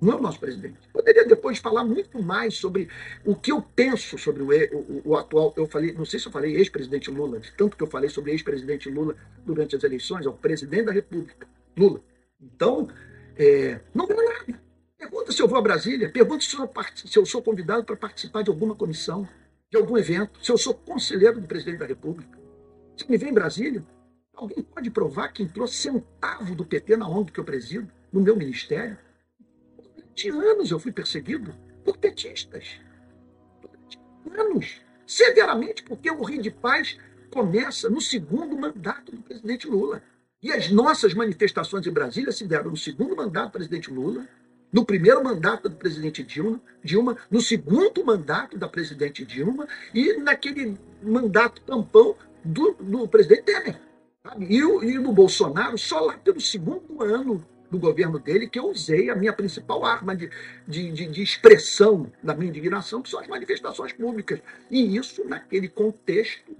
Não 0.01 0.13
é 0.13 0.17
o 0.17 0.23
nosso 0.23 0.39
presidente. 0.39 0.77
Poderia 0.93 1.25
depois 1.25 1.59
falar 1.59 1.85
muito 1.85 2.23
mais 2.23 2.55
sobre 2.55 2.89
o 3.25 3.35
que 3.35 3.51
eu 3.51 3.63
penso 3.63 4.19
sobre 4.19 4.43
o, 4.43 4.49
o, 4.49 5.03
o 5.05 5.17
atual. 5.17 5.55
Eu 5.57 5.67
falei, 5.67 5.93
não 5.93 6.05
sei 6.05 6.21
se 6.21 6.27
eu 6.27 6.33
falei 6.33 6.55
ex-presidente 6.57 7.11
Lula, 7.11 7.41
de 7.41 7.51
tanto 7.53 7.77
que 7.77 7.83
eu 7.83 7.87
falei 7.87 8.11
sobre 8.11 8.33
ex-presidente 8.33 8.91
Lula 8.91 9.17
durante 9.45 9.75
as 9.75 9.83
eleições, 9.85 10.27
é 10.27 10.29
o 10.29 10.35
presidente 10.35 10.87
da 10.87 10.93
República, 10.93 11.47
Lula. 11.77 12.03
Então, 12.41 12.89
é, 13.37 13.81
não 13.95 14.07
ganha 14.07 14.23
nada. 14.23 14.61
Pergunta 14.99 15.33
se 15.33 15.41
eu 15.41 15.49
vou 15.49 15.59
a 15.59 15.63
Brasília, 15.63 16.11
pergunta 16.11 16.45
se 16.45 16.57
eu, 16.57 16.71
se 16.95 17.19
eu 17.19 17.25
sou 17.25 17.43
convidado 17.43 17.85
para 17.85 17.97
participar 17.97 18.43
de 18.43 18.51
alguma 18.51 18.75
comissão, 18.75 19.27
de 19.71 19.79
algum 19.79 19.97
evento, 19.97 20.45
se 20.45 20.51
eu 20.51 20.59
sou 20.59 20.75
conselheiro 20.75 21.41
do 21.41 21.47
presidente 21.47 21.79
da 21.79 21.87
República. 21.87 22.39
Se 22.97 23.11
me 23.11 23.17
vem 23.17 23.31
em 23.31 23.35
Brasília, 23.35 23.83
Alguém 24.37 24.63
pode 24.63 24.91
provar 24.91 25.29
que 25.29 25.43
entrou 25.43 25.67
centavo 25.67 26.55
do 26.55 26.65
PT 26.65 26.99
na 26.99 27.09
ONG 27.09 27.33
que 27.33 27.41
eu 27.41 27.45
presido, 27.45 27.91
no 28.13 28.21
meu 28.21 28.37
ministério? 28.37 28.99
Durante 29.97 30.29
anos 30.29 30.71
eu 30.71 30.79
fui 30.79 30.93
perseguido 30.93 31.55
por 31.83 31.97
petistas. 31.97 32.79
Durante 33.63 33.99
anos. 34.39 34.81
Severamente, 35.07 35.83
porque 35.85 36.11
eu 36.11 36.19
morri 36.19 36.39
de 36.39 36.51
paz 36.51 36.99
começa 37.31 37.89
no 37.89 38.01
segundo 38.01 38.57
mandato 38.59 39.13
do 39.13 39.23
presidente 39.23 39.67
Lula. 39.67 40.03
E 40.43 40.53
as 40.53 40.71
nossas 40.71 41.15
manifestações 41.15 41.87
em 41.87 41.91
Brasília 41.91 42.31
se 42.31 42.47
deram 42.47 42.71
no 42.71 42.77
segundo 42.77 43.17
mandato 43.17 43.47
do 43.47 43.53
presidente 43.53 43.91
Lula, 43.91 44.29
no 44.73 44.85
primeiro 44.85 45.25
mandato 45.25 45.69
do 45.69 45.77
presidente 45.77 46.23
Dilma, 46.23 46.61
Dilma, 46.85 47.17
no 47.31 47.41
segundo 47.41 48.05
mandato 48.05 48.59
da 48.59 48.69
presidente 48.69 49.25
Dilma 49.25 49.67
e 49.95 50.15
naquele 50.15 50.79
mandato 51.03 51.63
tampão 51.63 52.17
do, 52.45 52.77
do 52.79 53.09
presidente 53.09 53.43
Temer. 53.43 53.81
Sabe? 54.27 54.47
E, 54.47 54.59
e 54.59 54.99
no 54.99 55.13
Bolsonaro, 55.13 55.79
só 55.79 56.01
lá 56.01 56.19
pelo 56.19 56.41
segundo 56.41 57.03
ano 57.03 57.47
do 57.71 57.79
governo 57.79 58.19
dele 58.19 58.49
que 58.49 58.59
eu 58.59 58.69
usei 58.69 59.09
a 59.09 59.15
minha 59.15 59.33
principal 59.33 59.85
arma 59.85 60.17
de, 60.17 60.31
de, 60.67 60.91
de, 60.91 61.07
de, 61.07 61.23
expressão 61.23 62.11
da 62.23 62.35
minha 62.35 62.49
indignação, 62.49 63.03
que 63.03 63.09
são 63.09 63.21
as 63.21 63.29
manifestações 63.29 63.93
públicas. 63.93 64.41
E 64.71 64.97
isso 64.97 65.25
naquele 65.29 65.69
contexto 65.69 66.57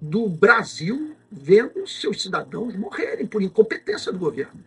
do 0.00 0.28
Brasil 0.28 1.16
vendo 1.30 1.86
seus 1.86 2.22
cidadãos 2.22 2.76
morrerem 2.76 3.26
por 3.26 3.42
incompetência 3.42 4.12
do 4.12 4.18
governo. 4.18 4.64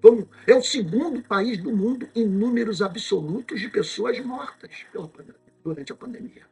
Vamos, 0.00 0.26
é 0.46 0.54
o 0.54 0.62
segundo 0.62 1.22
país 1.22 1.58
do 1.58 1.74
mundo 1.74 2.08
em 2.14 2.26
números 2.26 2.80
absolutos 2.80 3.60
de 3.60 3.68
pessoas 3.68 4.18
mortas 4.20 4.70
durante 5.64 5.92
a 5.92 5.96
pandemia. 5.96 6.46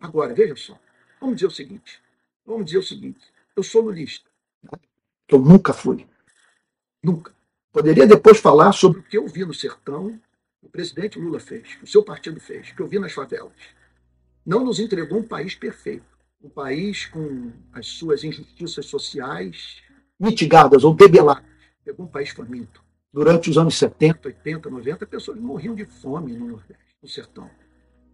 Agora, 0.00 0.34
veja 0.34 0.54
só, 0.56 0.78
vamos 1.20 1.36
dizer 1.36 1.46
o 1.46 1.50
seguinte: 1.50 2.00
vamos 2.44 2.66
dizer 2.66 2.78
o 2.78 2.82
seguinte, 2.82 3.20
eu 3.56 3.62
sou 3.62 3.82
lulista. 3.82 4.35
Eu 5.28 5.38
nunca 5.38 5.72
fui. 5.72 6.06
Nunca. 7.02 7.34
Poderia 7.72 8.06
depois 8.06 8.38
falar 8.38 8.72
sobre 8.72 9.00
o 9.00 9.02
que 9.02 9.18
eu 9.18 9.26
vi 9.26 9.44
no 9.44 9.52
sertão, 9.52 10.20
o 10.62 10.68
presidente 10.68 11.18
Lula 11.18 11.38
fez, 11.38 11.74
que 11.74 11.84
o 11.84 11.86
seu 11.86 12.02
partido 12.02 12.40
fez, 12.40 12.72
que 12.72 12.80
eu 12.80 12.88
vi 12.88 12.98
nas 12.98 13.12
favelas. 13.12 13.52
Não 14.44 14.64
nos 14.64 14.78
entregou 14.78 15.18
um 15.18 15.26
país 15.26 15.54
perfeito. 15.54 16.06
Um 16.42 16.48
país 16.48 17.06
com 17.06 17.52
as 17.72 17.86
suas 17.86 18.22
injustiças 18.24 18.86
sociais 18.86 19.82
mitigadas 20.18 20.84
ou 20.84 20.94
debeladas. 20.94 21.44
Pegou 21.84 22.06
um 22.06 22.08
país 22.08 22.30
faminto. 22.30 22.82
Durante 23.12 23.50
os 23.50 23.58
anos 23.58 23.76
70, 23.76 24.28
80, 24.28 24.70
90, 24.70 25.06
pessoas 25.06 25.38
morriam 25.38 25.74
de 25.74 25.84
fome 25.84 26.32
no 26.32 26.48
Nordeste, 26.48 26.96
no 27.02 27.08
sertão. 27.08 27.50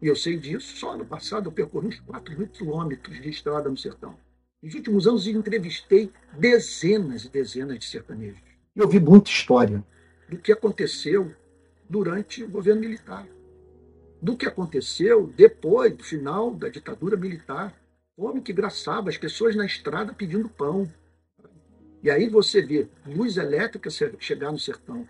E 0.00 0.06
eu 0.06 0.16
sei 0.16 0.36
disso, 0.36 0.76
só 0.76 0.96
no 0.96 1.04
passado 1.04 1.48
eu 1.48 1.52
percorri 1.52 1.88
uns 1.88 2.00
4 2.00 2.36
mil 2.36 2.48
quilômetros 2.48 3.20
de 3.20 3.28
estrada 3.28 3.68
no 3.68 3.76
sertão. 3.76 4.16
Nos 4.62 4.74
últimos 4.76 5.08
anos 5.08 5.26
entrevistei 5.26 6.08
dezenas 6.38 7.24
e 7.24 7.28
dezenas 7.28 7.80
de 7.80 7.84
sertanejos. 7.84 8.40
Eu 8.76 8.88
vi 8.88 9.00
muita 9.00 9.28
história. 9.28 9.84
Do 10.28 10.38
que 10.38 10.52
aconteceu 10.52 11.34
durante 11.90 12.44
o 12.44 12.48
governo 12.48 12.80
militar, 12.80 13.26
do 14.20 14.36
que 14.36 14.46
aconteceu 14.46 15.26
depois 15.36 15.94
do 15.96 16.04
final 16.04 16.54
da 16.54 16.68
ditadura 16.68 17.16
militar. 17.16 17.74
Homem 18.16 18.40
que 18.40 18.52
graçava 18.52 19.10
as 19.10 19.18
pessoas 19.18 19.56
na 19.56 19.66
estrada 19.66 20.14
pedindo 20.14 20.48
pão. 20.48 20.88
E 22.00 22.08
aí 22.08 22.28
você 22.28 22.62
vê 22.62 22.86
luz 23.04 23.36
elétrica 23.36 23.90
chegar 23.90 24.52
no 24.52 24.58
sertão, 24.58 25.08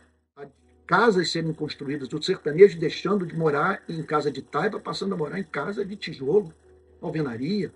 casas 0.87 1.31
serem 1.31 1.53
construídas, 1.53 2.11
o 2.13 2.23
sertanejo 2.23 2.79
deixando 2.79 3.27
de 3.27 3.37
morar 3.37 3.83
em 3.89 4.03
casa 4.03 4.31
de 4.31 4.41
taipa, 4.41 4.81
passando 4.81 5.15
a 5.15 5.17
morar 5.17 5.39
em 5.39 5.45
casa 5.45 5.85
de 5.85 5.95
tijolo, 5.95 6.53
alvenaria, 7.01 7.73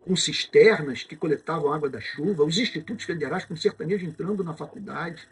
com 0.00 0.16
cisternas 0.16 1.02
que 1.02 1.16
coletavam 1.16 1.72
água 1.72 1.88
da 1.88 2.00
chuva, 2.00 2.44
os 2.44 2.58
institutos 2.58 3.04
federais 3.04 3.44
com 3.44 3.54
sertanejo 3.54 4.06
entrando 4.06 4.42
na 4.42 4.54
faculdade. 4.54 5.28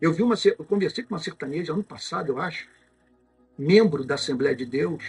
Eu 0.00 0.12
vi 0.12 0.22
uma, 0.22 0.34
eu 0.44 0.64
conversei 0.64 1.02
com 1.02 1.14
uma 1.14 1.20
sertaneja 1.20 1.72
ano 1.72 1.82
passado, 1.82 2.32
eu 2.32 2.38
acho, 2.38 2.68
membro 3.56 4.04
da 4.04 4.14
Assembleia 4.14 4.54
de 4.54 4.66
Deus, 4.66 5.02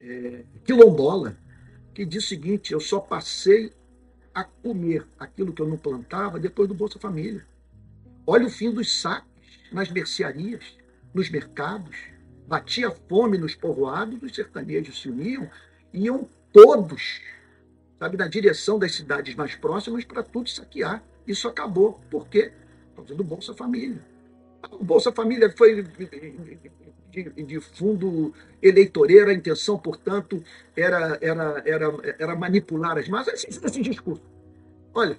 é, 0.00 0.44
quilombola, 0.64 1.36
que 1.94 2.04
disse 2.04 2.26
o 2.26 2.28
seguinte: 2.30 2.72
eu 2.72 2.80
só 2.80 2.98
passei 2.98 3.72
a 4.34 4.42
comer 4.42 5.06
aquilo 5.18 5.52
que 5.52 5.62
eu 5.62 5.68
não 5.68 5.76
plantava 5.76 6.40
depois 6.40 6.68
do 6.68 6.74
Bolsa 6.74 6.98
Família. 6.98 7.46
Olha 8.26 8.46
o 8.46 8.50
fim 8.50 8.72
dos 8.72 9.00
saques 9.00 9.60
nas 9.70 9.90
mercearias, 9.90 10.76
nos 11.12 11.30
mercados. 11.30 11.96
Batia 12.46 12.90
fome 12.90 13.38
nos 13.38 13.54
povoados, 13.54 14.22
os 14.22 14.34
sertanejos 14.34 15.00
se 15.00 15.08
uniam, 15.08 15.48
iam 15.94 16.28
todos 16.52 17.20
sabe, 18.04 18.18
na 18.18 18.28
direção 18.28 18.78
das 18.78 18.94
cidades 18.94 19.34
mais 19.34 19.54
próximas 19.54 20.04
para 20.04 20.22
tudo 20.22 20.48
saquear. 20.50 21.02
Isso 21.26 21.48
acabou. 21.48 22.00
Por 22.10 22.28
quê? 22.28 22.52
Por 22.90 22.96
causa 22.96 23.14
do 23.14 23.24
Bolsa 23.24 23.54
Família. 23.54 23.98
O 24.70 24.84
Bolsa 24.84 25.10
Família 25.10 25.52
foi 25.56 25.82
de, 27.10 27.30
de, 27.30 27.60
fundo 27.60 28.34
eleitoreiro, 28.60 29.30
a 29.30 29.32
intenção, 29.32 29.78
portanto, 29.78 30.42
era, 30.76 31.18
era, 31.20 31.62
era, 31.64 32.16
era 32.18 32.36
manipular 32.36 32.98
as 32.98 33.08
massas. 33.08 33.44
Esse, 33.44 33.64
esse 33.64 33.80
discurso. 33.80 34.22
Olha, 34.92 35.16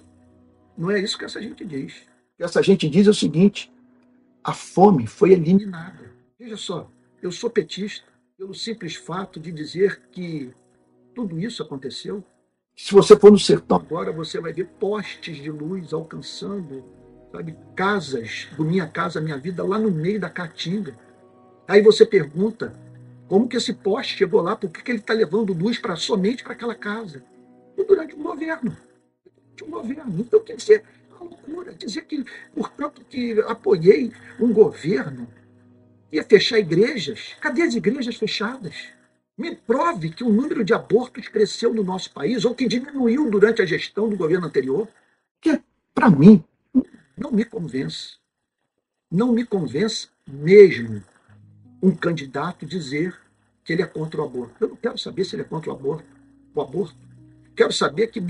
não 0.78 0.90
é 0.90 1.00
isso 1.00 1.18
que 1.18 1.24
essa 1.24 1.42
gente 1.42 1.64
diz. 1.64 1.92
O 2.34 2.36
que 2.36 2.44
essa 2.44 2.62
gente 2.62 2.88
diz 2.88 3.06
é 3.06 3.10
o 3.10 3.14
seguinte: 3.14 3.72
a 4.44 4.52
fome 4.52 5.06
foi 5.06 5.32
eliminada. 5.32 6.12
Veja 6.38 6.56
só, 6.56 6.88
eu 7.20 7.32
sou 7.32 7.50
petista 7.50 8.06
pelo 8.38 8.54
simples 8.54 8.94
fato 8.94 9.40
de 9.40 9.50
dizer 9.50 10.02
que 10.12 10.52
tudo 11.14 11.40
isso 11.40 11.62
aconteceu 11.62 12.22
se 12.76 12.92
você 12.92 13.16
for 13.16 13.32
no 13.32 13.38
sertão 13.38 13.78
agora, 13.78 14.12
você 14.12 14.38
vai 14.38 14.52
ver 14.52 14.66
postes 14.78 15.38
de 15.38 15.50
luz 15.50 15.94
alcançando, 15.94 16.84
sabe, 17.32 17.56
casas 17.74 18.48
do 18.54 18.64
Minha 18.64 18.86
Casa 18.86 19.20
Minha 19.20 19.38
Vida 19.38 19.64
lá 19.64 19.78
no 19.78 19.90
meio 19.90 20.20
da 20.20 20.28
caatinga. 20.28 20.94
Aí 21.66 21.80
você 21.80 22.04
pergunta, 22.04 22.74
como 23.28 23.48
que 23.48 23.56
esse 23.56 23.72
poste 23.72 24.18
chegou 24.18 24.42
lá? 24.42 24.54
Por 24.54 24.70
que, 24.70 24.82
que 24.82 24.90
ele 24.90 24.98
está 24.98 25.14
levando 25.14 25.54
luz 25.54 25.78
para 25.78 25.96
somente 25.96 26.44
para 26.44 26.52
aquela 26.52 26.74
casa? 26.74 27.24
E 27.76 27.82
durante 27.82 28.14
o 28.14 28.18
governo. 28.18 28.76
Durante 29.24 29.64
um 29.64 29.70
governo. 29.70 30.20
Então, 30.20 30.40
quer 30.40 30.56
dizer, 30.56 30.84
é 31.10 31.14
uma 31.14 31.30
loucura. 31.30 31.72
Dizer 31.72 32.02
que, 32.02 32.24
portanto, 32.54 33.02
que 33.08 33.40
apoiei 33.48 34.12
um 34.38 34.52
governo 34.52 35.26
ia 36.12 36.22
fechar 36.22 36.58
igrejas. 36.58 37.34
Cadê 37.40 37.62
as 37.62 37.74
igrejas 37.74 38.16
fechadas? 38.16 38.74
Me 39.36 39.54
prove 39.54 40.10
que 40.10 40.24
o 40.24 40.32
número 40.32 40.64
de 40.64 40.72
abortos 40.72 41.28
cresceu 41.28 41.74
no 41.74 41.84
nosso 41.84 42.10
país 42.10 42.44
ou 42.44 42.54
que 42.54 42.66
diminuiu 42.66 43.30
durante 43.30 43.60
a 43.60 43.66
gestão 43.66 44.08
do 44.08 44.16
governo 44.16 44.46
anterior. 44.46 44.88
Que, 45.40 45.60
para 45.94 46.08
mim, 46.08 46.42
não 47.16 47.30
me 47.30 47.44
convence. 47.44 48.16
Não 49.10 49.32
me 49.32 49.44
convence 49.44 50.08
mesmo 50.26 51.02
um 51.82 51.94
candidato 51.94 52.64
dizer 52.64 53.14
que 53.62 53.72
ele 53.72 53.82
é 53.82 53.86
contra 53.86 54.22
o 54.22 54.24
aborto. 54.24 54.54
Eu 54.58 54.68
não 54.68 54.76
quero 54.76 54.96
saber 54.96 55.24
se 55.24 55.36
ele 55.36 55.42
é 55.42 55.44
contra 55.44 55.70
o 55.70 55.74
aborto. 55.74 56.06
O 56.54 56.60
aborto. 56.62 56.96
Quero 57.54 57.72
saber 57.72 58.06
que, 58.06 58.20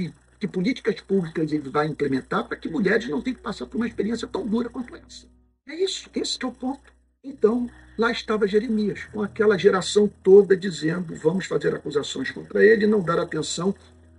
que 0.41 0.49
políticas 0.49 1.01
públicas 1.01 1.53
ele 1.53 1.69
vai 1.69 1.87
implementar 1.87 2.49
para 2.49 2.57
que 2.57 2.69
mulheres 2.69 3.09
não 3.09 3.23
tenham 3.23 3.37
que 3.37 3.43
passar 3.43 3.67
por 3.67 3.77
uma 3.77 3.87
experiência 3.87 4.27
tão 4.27 4.47
dura 4.47 4.69
quanto 4.69 4.95
essa. 4.97 5.27
É 5.69 5.75
isso, 5.75 6.09
esse 6.15 6.39
é 6.43 6.47
o 6.47 6.53
ponto. 6.53 6.96
Então, 7.27 7.69
lá 7.99 8.13
estava 8.13 8.47
Jeremias, 8.47 9.05
com 9.07 9.21
aquela 9.21 9.59
geração 9.59 10.09
toda 10.23 10.57
dizendo: 10.57 11.13
vamos 11.17 11.47
fazer 11.47 11.75
acusações 11.75 12.31
contra 12.31 12.65
ele 12.65 12.85
e 12.85 12.87
não 12.87 13.03
dar 13.03 13.19
atenção 13.19 13.75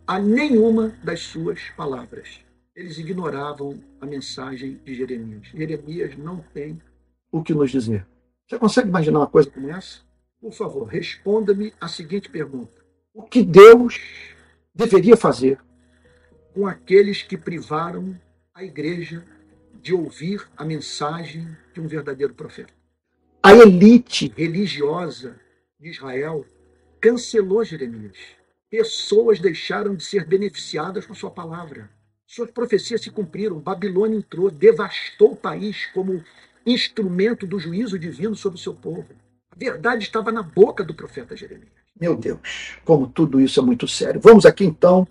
a 0.06 0.20
nenhuma 0.20 0.94
das 1.02 1.22
suas 1.22 1.70
palavras. 1.70 2.42
Eles 2.76 2.98
ignoravam 2.98 3.80
a 4.02 4.06
mensagem 4.06 4.78
de 4.84 4.94
Jeremias. 4.94 5.48
Jeremias 5.48 6.18
não 6.18 6.44
tem 6.54 6.82
o 7.32 7.42
que 7.42 7.54
nos 7.54 7.72
dizer. 7.72 8.06
Você 8.46 8.60
consegue 8.60 8.90
imaginar 8.90 9.20
uma 9.20 9.28
coisa 9.28 9.50
como 9.50 9.70
essa? 9.70 10.02
Por 10.42 10.52
favor, 10.52 10.84
responda-me 10.84 11.74
a 11.80 11.88
seguinte 11.88 12.30
pergunta: 12.30 12.74
O 13.14 13.24
que 13.24 13.42
Deus 13.42 14.02
deveria 14.76 15.16
fazer 15.16 15.60
com 16.54 16.68
aqueles 16.68 17.24
que 17.24 17.38
privaram 17.38 18.20
a 18.54 18.66
igreja 18.66 19.24
de 19.82 19.94
ouvir 19.94 20.46
a 20.58 20.66
mensagem 20.66 21.48
de 21.74 21.80
um 21.80 21.88
verdadeiro 21.88 22.34
profeta? 22.34 22.77
A 23.48 23.56
elite 23.56 24.34
religiosa 24.36 25.40
de 25.80 25.90
Israel 25.90 26.46
cancelou 27.00 27.64
Jeremias. 27.64 28.18
Pessoas 28.70 29.40
deixaram 29.40 29.96
de 29.96 30.04
ser 30.04 30.26
beneficiadas 30.26 31.06
com 31.06 31.14
sua 31.14 31.32
palavra. 31.32 31.90
Suas 32.26 32.52
profecias 32.52 33.00
se 33.00 33.10
cumpriram. 33.10 33.58
Babilônia 33.58 34.18
entrou, 34.18 34.52
devastou 34.52 35.32
o 35.32 35.36
país 35.38 35.86
como 35.94 36.22
instrumento 36.66 37.48
do 37.48 37.58
juízo 37.58 37.98
divino 37.98 38.36
sobre 38.36 38.60
o 38.60 38.62
seu 38.62 38.74
povo. 38.74 39.08
A 39.50 39.56
verdade 39.58 40.04
estava 40.04 40.30
na 40.30 40.44
boca 40.44 40.84
do 40.84 40.94
profeta 40.94 41.34
Jeremias. 41.34 41.72
Meu 41.98 42.18
Deus, 42.18 42.78
como 42.84 43.08
tudo 43.08 43.40
isso 43.40 43.62
é 43.62 43.64
muito 43.64 43.88
sério. 43.88 44.20
Vamos 44.20 44.46
aqui 44.46 44.66
então 44.66 45.08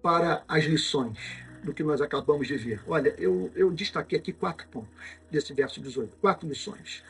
para 0.00 0.44
as 0.46 0.62
lições 0.62 1.18
do 1.64 1.74
que 1.74 1.82
nós 1.82 2.00
acabamos 2.00 2.46
de 2.46 2.56
ver. 2.56 2.80
Olha, 2.86 3.12
eu, 3.18 3.50
eu 3.56 3.72
destaquei 3.72 4.20
aqui 4.20 4.32
quatro 4.32 4.68
pontos 4.68 4.94
desse 5.28 5.52
verso 5.52 5.80
18, 5.80 6.16
quatro 6.18 6.48
lições. 6.48 7.02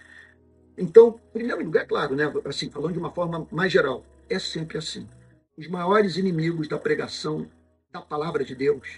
Então, 0.76 1.21
em 1.31 1.33
primeiro 1.33 1.64
lugar, 1.64 1.83
é 1.83 1.87
claro, 1.87 2.14
né, 2.14 2.33
assim, 2.45 2.71
falando 2.71 2.95
de 2.95 2.99
uma 2.99 3.11
forma 3.11 3.47
mais 3.50 3.73
geral, 3.73 4.05
é 4.29 4.38
sempre 4.38 4.79
assim. 4.79 5.07
Os 5.57 5.69
maiores 5.69 6.17
inimigos 6.17 6.69
da 6.69 6.79
pregação 6.79 7.47
da 7.93 8.00
palavra 8.00 8.45
de 8.45 8.55
Deus 8.55 8.88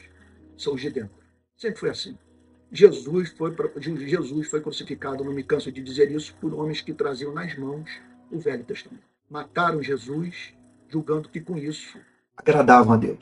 são 0.56 0.74
os 0.74 0.80
de 0.80 0.90
dentro. 0.90 1.16
Sempre 1.56 1.80
foi 1.80 1.90
assim. 1.90 2.16
Jesus 2.70 3.30
foi, 3.30 3.54
Jesus 3.80 4.48
foi 4.48 4.60
crucificado, 4.60 5.24
não 5.24 5.32
me 5.32 5.42
canso 5.42 5.70
de 5.70 5.82
dizer 5.82 6.10
isso, 6.10 6.34
por 6.40 6.54
homens 6.54 6.80
que 6.80 6.92
traziam 6.92 7.32
nas 7.32 7.56
mãos 7.56 7.90
o 8.30 8.38
Velho 8.38 8.64
Testamento. 8.64 9.04
Mataram 9.28 9.82
Jesus, 9.82 10.52
julgando 10.88 11.28
que 11.28 11.40
com 11.40 11.56
isso 11.56 11.98
agradavam 12.36 12.94
a 12.94 12.96
Deus. 12.96 13.18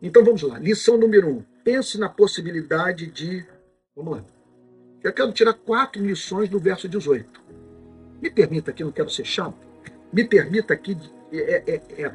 Então 0.00 0.24
vamos 0.24 0.42
lá. 0.42 0.58
Lição 0.58 0.98
número 0.98 1.28
um. 1.28 1.42
Pense 1.64 1.98
na 1.98 2.08
possibilidade 2.08 3.06
de. 3.06 3.44
Vamos 3.94 4.16
lá. 4.16 4.24
Eu 5.02 5.12
quero 5.12 5.32
tirar 5.32 5.54
quatro 5.54 6.04
lições 6.04 6.48
do 6.48 6.58
verso 6.58 6.88
18. 6.88 7.41
Me 8.22 8.30
permita 8.30 8.70
aqui, 8.70 8.84
não 8.84 8.92
quero 8.92 9.10
ser 9.10 9.24
chato, 9.24 9.56
me 10.12 10.22
permita 10.22 10.72
aqui 10.72 10.96
é, 11.32 11.64
é, 11.66 12.02
é, 12.02 12.12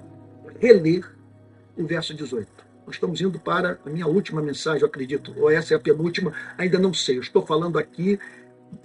reler 0.58 1.04
o 1.76 1.86
verso 1.86 2.14
18. 2.14 2.48
Nós 2.86 2.96
estamos 2.96 3.20
indo 3.20 3.38
para 3.38 3.78
a 3.86 3.90
minha 3.90 4.08
última 4.08 4.42
mensagem, 4.42 4.84
eu 4.84 4.88
acredito, 4.88 5.34
ou 5.38 5.52
essa 5.52 5.74
é 5.74 5.78
a 5.78 5.80
penúltima, 5.80 6.32
ainda 6.58 6.80
não 6.80 6.94
sei. 6.94 7.18
Eu 7.18 7.22
estou 7.22 7.46
falando 7.46 7.78
aqui, 7.78 8.18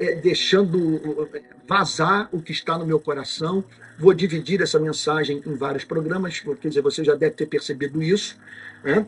é, 0.01 0.17
deixando 0.17 1.31
vazar 1.69 2.29
o 2.33 2.43
que 2.43 2.51
está 2.51 2.77
no 2.77 2.85
meu 2.85 2.99
coração. 2.99 3.65
Vou 3.97 4.13
dividir 4.13 4.61
essa 4.61 4.81
mensagem 4.81 5.41
em 5.47 5.55
vários 5.55 5.85
programas, 5.85 6.41
quer 6.41 6.69
dizer, 6.69 6.83
você 6.83 7.05
já 7.05 7.15
deve 7.15 7.37
ter 7.37 7.47
percebido 7.47 8.03
isso. 8.03 8.37
Né? 8.83 9.07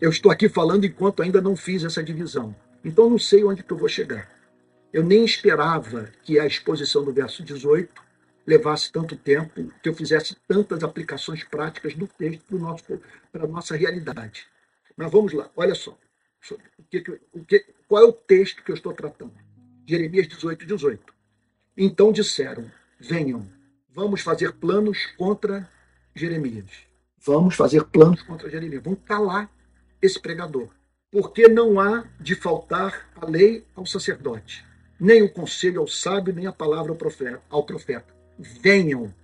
Eu 0.00 0.08
estou 0.08 0.32
aqui 0.32 0.48
falando 0.48 0.86
enquanto 0.86 1.22
ainda 1.22 1.42
não 1.42 1.54
fiz 1.54 1.84
essa 1.84 2.02
divisão. 2.02 2.56
Então 2.82 3.10
não 3.10 3.18
sei 3.18 3.44
onde 3.44 3.62
que 3.62 3.70
eu 3.70 3.76
vou 3.76 3.88
chegar. 3.88 4.39
Eu 4.92 5.04
nem 5.04 5.24
esperava 5.24 6.10
que 6.22 6.38
a 6.38 6.46
exposição 6.46 7.04
do 7.04 7.12
verso 7.12 7.42
18 7.42 8.10
levasse 8.46 8.90
tanto 8.90 9.16
tempo, 9.16 9.72
que 9.82 9.88
eu 9.88 9.94
fizesse 9.94 10.36
tantas 10.48 10.82
aplicações 10.82 11.44
práticas 11.44 11.94
do 11.94 12.08
texto 12.08 12.58
para 13.30 13.44
a 13.44 13.48
nossa 13.48 13.76
realidade. 13.76 14.46
Mas 14.96 15.10
vamos 15.10 15.32
lá, 15.32 15.48
olha 15.54 15.74
só. 15.74 15.96
O 16.78 16.82
que, 16.90 17.20
o 17.32 17.44
que, 17.44 17.64
qual 17.86 18.02
é 18.02 18.06
o 18.06 18.12
texto 18.12 18.64
que 18.64 18.70
eu 18.70 18.74
estou 18.74 18.92
tratando? 18.92 19.34
Jeremias 19.86 20.26
18, 20.26 20.66
18. 20.66 21.14
Então 21.76 22.12
disseram: 22.12 22.70
Venham, 22.98 23.46
vamos 23.88 24.22
fazer 24.22 24.52
planos 24.52 25.06
contra 25.16 25.68
Jeremias. 26.14 26.70
Vamos 27.18 27.54
fazer 27.54 27.84
planos 27.84 28.22
contra 28.22 28.48
Jeremias. 28.48 28.82
Vamos 28.82 29.00
calar 29.04 29.50
esse 30.00 30.18
pregador. 30.18 30.68
Porque 31.10 31.48
não 31.48 31.78
há 31.78 32.04
de 32.18 32.34
faltar 32.34 33.10
a 33.16 33.26
lei 33.26 33.66
ao 33.74 33.84
sacerdote, 33.84 34.64
nem 35.00 35.22
o 35.22 35.32
conselho 35.32 35.80
ao 35.80 35.88
sábio, 35.88 36.34
nem 36.34 36.46
a 36.46 36.52
palavra 36.52 36.96
ao 37.48 37.64
profeta. 37.64 38.14
Venham. 38.38 39.14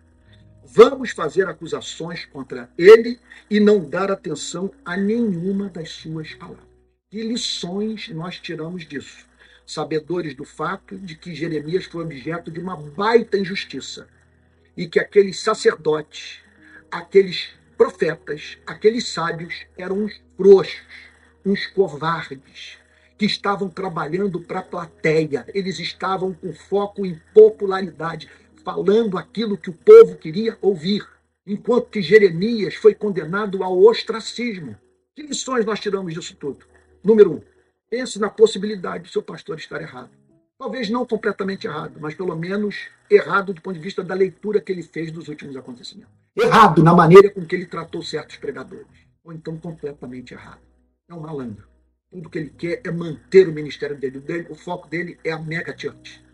Vamos 0.65 1.11
fazer 1.11 1.47
acusações 1.47 2.25
contra 2.25 2.71
ele 2.77 3.21
e 3.49 3.61
não 3.61 3.79
dar 3.79 4.11
atenção 4.11 4.73
a 4.85 4.97
nenhuma 4.97 5.69
das 5.69 5.91
suas 5.91 6.35
palavras. 6.35 6.67
Que 7.09 7.23
lições 7.23 8.09
nós 8.09 8.41
tiramos 8.41 8.87
disso? 8.87 9.27
Sabedores 9.65 10.35
do 10.35 10.45
fato 10.45 10.97
de 10.97 11.15
que 11.15 11.35
Jeremias 11.35 11.85
foi 11.85 12.03
objeto 12.03 12.51
de 12.51 12.59
uma 12.59 12.77
baita 12.77 13.37
injustiça 13.37 14.09
e 14.77 14.89
que 14.89 14.99
aqueles 14.99 15.41
sacerdotes, 15.41 16.41
aqueles 16.91 17.51
profetas, 17.77 18.59
aqueles 18.67 19.09
sábios 19.09 19.67
eram 19.77 20.05
uns 20.05 20.21
frouxos, 20.37 20.83
uns 21.45 21.67
covardes, 21.67 22.79
que 23.17 23.25
estavam 23.25 23.69
trabalhando 23.69 24.41
para 24.41 24.61
a 24.61 24.63
plateia, 24.63 25.47
eles 25.55 25.79
estavam 25.79 26.33
com 26.33 26.53
foco 26.53 27.07
em 27.07 27.21
popularidade 27.33 28.29
falando 28.65 29.17
aquilo 29.17 29.57
que 29.57 29.71
o 29.71 29.73
povo 29.73 30.17
queria 30.17 30.59
ouvir, 30.61 31.07
enquanto 31.47 31.89
que 31.89 32.03
Jeremias 32.03 32.75
foi 32.75 32.95
condenado 32.95 33.63
ao 33.63 33.79
ostracismo. 33.79 34.77
Que 35.15 35.23
lições 35.23 35.65
nós 35.65 35.81
tiramos 35.81 36.13
disso 36.13 36.35
tudo? 36.37 36.67
Número 37.03 37.35
um, 37.35 37.43
pense 37.89 38.19
na 38.19 38.29
possibilidade 38.29 39.05
do 39.05 39.09
seu 39.09 39.23
pastor 39.23 39.57
estar 39.57 39.81
errado. 39.81 40.11
Talvez 40.59 40.91
não 40.91 41.07
completamente 41.07 41.67
errado, 41.67 41.99
mas 42.01 42.15
pelo 42.15 42.35
menos 42.35 42.89
errado 43.11 43.53
do 43.53 43.63
ponto 43.63 43.77
de 43.77 43.83
vista 43.83 44.03
da 44.03 44.15
leitura 44.15 44.61
que 44.61 44.73
ele 44.73 44.83
fez 44.83 45.13
dos 45.13 45.29
últimos 45.29 45.57
acontecimentos. 45.57 46.13
Errado 46.35 46.83
na 46.83 46.95
maneira 46.95 47.31
com 47.31 47.45
que 47.45 47.55
ele 47.55 47.67
tratou 47.67 48.03
certos 48.03 48.37
pregadores. 48.37 48.87
Ou 49.23 49.33
então 49.33 49.57
completamente 49.59 50.35
errado. 50.35 50.61
É 51.09 51.15
um 51.15 51.21
malandro. 51.21 51.76
Tudo 52.11 52.31
que 52.31 52.39
ele 52.39 52.51
quer 52.51 52.81
é 52.85 52.91
manter 52.91 53.49
o 53.49 53.53
ministério 53.53 53.97
dele. 53.97 54.23
O 54.49 54.55
foco 54.55 54.89
dele 54.89 55.19
é 55.25 55.33
a 55.33 55.39
mega 55.39 55.77
church. 55.77 56.25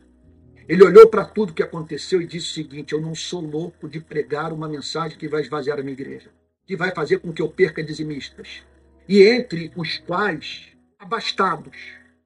Ele 0.68 0.84
olhou 0.84 1.08
para 1.08 1.24
tudo 1.24 1.52
que 1.52 1.62
aconteceu 1.62 2.20
e 2.20 2.26
disse 2.26 2.50
o 2.50 2.54
seguinte: 2.54 2.92
Eu 2.92 3.00
não 3.00 3.14
sou 3.14 3.40
louco 3.40 3.88
de 3.88 4.00
pregar 4.00 4.52
uma 4.52 4.68
mensagem 4.68 5.18
que 5.18 5.28
vai 5.28 5.40
esvaziar 5.40 5.78
a 5.78 5.82
minha 5.82 5.92
igreja, 5.92 6.30
que 6.66 6.76
vai 6.76 6.94
fazer 6.94 7.18
com 7.18 7.32
que 7.32 7.42
eu 7.42 7.48
perca 7.48 7.82
dizimistas. 7.82 8.62
E 9.08 9.22
entre 9.22 9.72
os 9.76 9.98
quais, 9.98 10.68
abastados, 10.98 11.76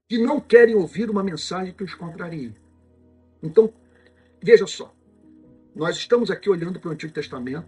que 0.09 0.19
não 0.19 0.41
querem 0.41 0.75
ouvir 0.75 1.11
uma 1.11 1.23
mensagem 1.23 1.73
que 1.73 1.83
os 1.83 1.95
contrarie. 1.95 2.55
Então, 3.43 3.73
veja 4.43 4.67
só: 4.67 4.95
nós 5.75 5.97
estamos 5.97 6.31
aqui 6.31 6.51
olhando 6.51 6.79
para 6.79 6.91
o 6.91 6.93
Antigo 6.93 7.13
Testamento, 7.13 7.67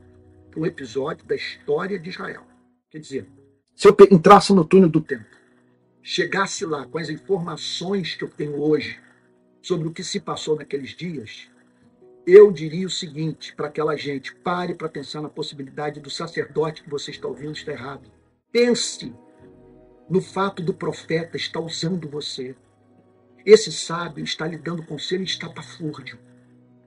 para 0.51 0.61
um 0.61 0.67
episódio 0.67 1.27
da 1.27 1.35
história 1.35 1.99
de 1.99 2.11
Israel. 2.11 2.43
Quer 2.91 2.99
dizer, 2.99 3.27
se 3.75 3.89
eu 3.89 3.97
entrasse 4.11 4.53
no 4.53 4.65
túnel 4.65 4.89
do 4.89 5.01
tempo, 5.01 5.38
chegasse 6.03 6.65
lá 6.65 6.87
com 6.87 6.99
as 6.99 7.09
informações 7.09 8.15
que 8.15 8.25
eu 8.25 8.29
tenho 8.29 8.61
hoje, 8.61 9.01
sobre 9.63 9.89
o 9.89 9.93
que 9.93 10.03
se 10.03 10.21
passou 10.21 10.57
naqueles 10.57 10.91
dias, 10.91 11.49
eu 12.27 12.53
diria 12.53 12.87
o 12.87 12.91
seguinte 12.91 13.55
para 13.55 13.69
aquela 13.69 13.97
gente: 13.97 14.35
pare 14.35 14.75
para 14.75 14.89
pensar 14.89 15.23
na 15.23 15.29
possibilidade 15.29 16.01
do 16.01 16.11
sacerdote 16.11 16.83
que 16.83 16.91
você 16.91 17.11
está 17.11 17.27
ouvindo 17.27 17.53
estar 17.53 17.73
errado. 17.73 18.11
Pense 18.53 19.15
no 20.09 20.21
fato 20.21 20.63
do 20.63 20.75
profeta 20.75 21.37
estar 21.37 21.61
usando 21.61 22.09
você. 22.09 22.55
Esse 23.45 23.73
sábio 23.73 24.25
está 24.25 24.47
lhe 24.47 24.59
dando 24.59 24.83
conselho 24.83 25.23
estapafúrdio. 25.23 26.19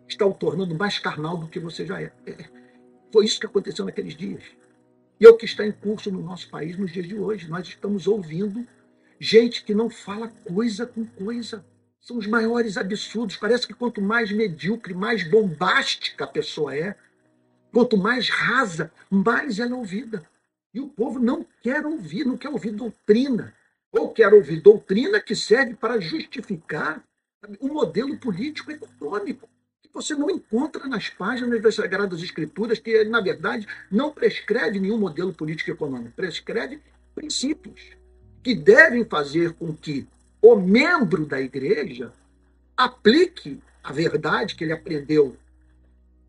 Está 0.07 0.25
o 0.25 0.33
tornando 0.33 0.75
mais 0.75 0.99
carnal 0.99 1.37
do 1.37 1.47
que 1.47 1.59
você 1.59 1.85
já 1.85 2.01
é. 2.01 2.11
é. 2.25 2.37
Foi 3.11 3.25
isso 3.25 3.39
que 3.39 3.45
aconteceu 3.45 3.85
naqueles 3.85 4.15
dias. 4.15 4.43
E 5.19 5.25
é 5.25 5.29
o 5.29 5.37
que 5.37 5.45
está 5.45 5.65
em 5.65 5.71
curso 5.71 6.11
no 6.11 6.21
nosso 6.21 6.49
país 6.49 6.77
nos 6.77 6.91
dias 6.91 7.07
de 7.07 7.17
hoje. 7.17 7.47
Nós 7.47 7.67
estamos 7.67 8.07
ouvindo 8.07 8.67
gente 9.21 9.63
que 9.63 9.75
não 9.75 9.87
fala 9.87 10.29
coisa 10.43 10.83
com 10.87 11.05
coisa 11.05 11.63
são 11.99 12.17
os 12.17 12.25
maiores 12.25 12.75
absurdos. 12.75 13.37
Parece 13.37 13.67
que 13.67 13.73
quanto 13.73 14.01
mais 14.01 14.31
medíocre, 14.31 14.95
mais 14.95 15.23
bombástica 15.23 16.23
a 16.23 16.27
pessoa 16.27 16.75
é, 16.75 16.95
quanto 17.71 17.95
mais 17.95 18.29
rasa, 18.29 18.91
mais 19.11 19.59
ela 19.59 19.73
é 19.73 19.75
ouvida. 19.75 20.27
E 20.73 20.79
o 20.79 20.87
povo 20.87 21.19
não 21.19 21.45
quer 21.61 21.85
ouvir, 21.85 22.25
não 22.25 22.35
quer 22.35 22.49
ouvir 22.49 22.71
doutrina. 22.71 23.53
Ou 23.91 24.09
quer 24.11 24.33
ouvir 24.33 24.59
doutrina 24.59 25.21
que 25.21 25.35
serve 25.35 25.75
para 25.75 25.99
justificar 25.99 27.03
um 27.61 27.67
modelo 27.67 28.17
político 28.17 28.71
econômico 28.71 29.47
que 29.83 29.89
você 29.93 30.15
não 30.15 30.31
encontra 30.31 30.87
nas 30.87 31.09
páginas 31.09 31.61
das 31.61 31.75
Sagradas 31.75 32.23
Escrituras, 32.23 32.79
que, 32.79 33.03
na 33.03 33.21
verdade, 33.21 33.67
não 33.91 34.11
prescreve 34.11 34.79
nenhum 34.79 34.97
modelo 34.97 35.31
político 35.31 35.69
econômico, 35.69 36.15
prescreve 36.15 36.81
princípios 37.13 38.00
que 38.43 38.55
devem 38.55 39.05
fazer 39.05 39.53
com 39.53 39.73
que 39.73 40.07
o 40.41 40.55
membro 40.55 41.25
da 41.25 41.39
igreja 41.39 42.11
aplique 42.75 43.59
a 43.83 43.91
verdade 43.91 44.55
que 44.55 44.63
ele 44.63 44.73
aprendeu 44.73 45.35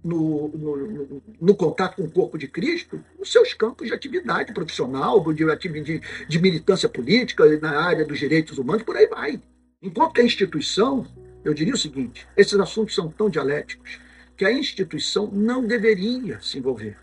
no, 0.04 0.48
no, 0.48 1.22
no, 1.40 1.54
contato 1.54 1.96
com 1.96 2.02
o 2.02 2.10
corpo 2.10 2.36
de 2.36 2.48
Cristo 2.48 3.02
nos 3.18 3.30
seus 3.30 3.54
campos 3.54 3.86
de 3.86 3.94
atividade 3.94 4.52
profissional, 4.52 5.22
de, 5.32 5.44
de, 5.82 6.00
de 6.28 6.38
militância 6.40 6.88
política, 6.88 7.46
na 7.58 7.80
área 7.80 8.04
dos 8.04 8.18
direitos 8.18 8.58
humanos, 8.58 8.82
por 8.82 8.96
aí 8.96 9.06
vai. 9.06 9.40
Enquanto 9.80 10.14
que 10.14 10.20
a 10.20 10.24
instituição, 10.24 11.06
eu 11.44 11.54
diria 11.54 11.74
o 11.74 11.78
seguinte: 11.78 12.26
esses 12.36 12.58
assuntos 12.58 12.94
são 12.94 13.08
tão 13.08 13.30
dialéticos 13.30 14.00
que 14.36 14.44
a 14.44 14.52
instituição 14.52 15.30
não 15.30 15.64
deveria 15.64 16.40
se 16.40 16.58
envolver. 16.58 16.96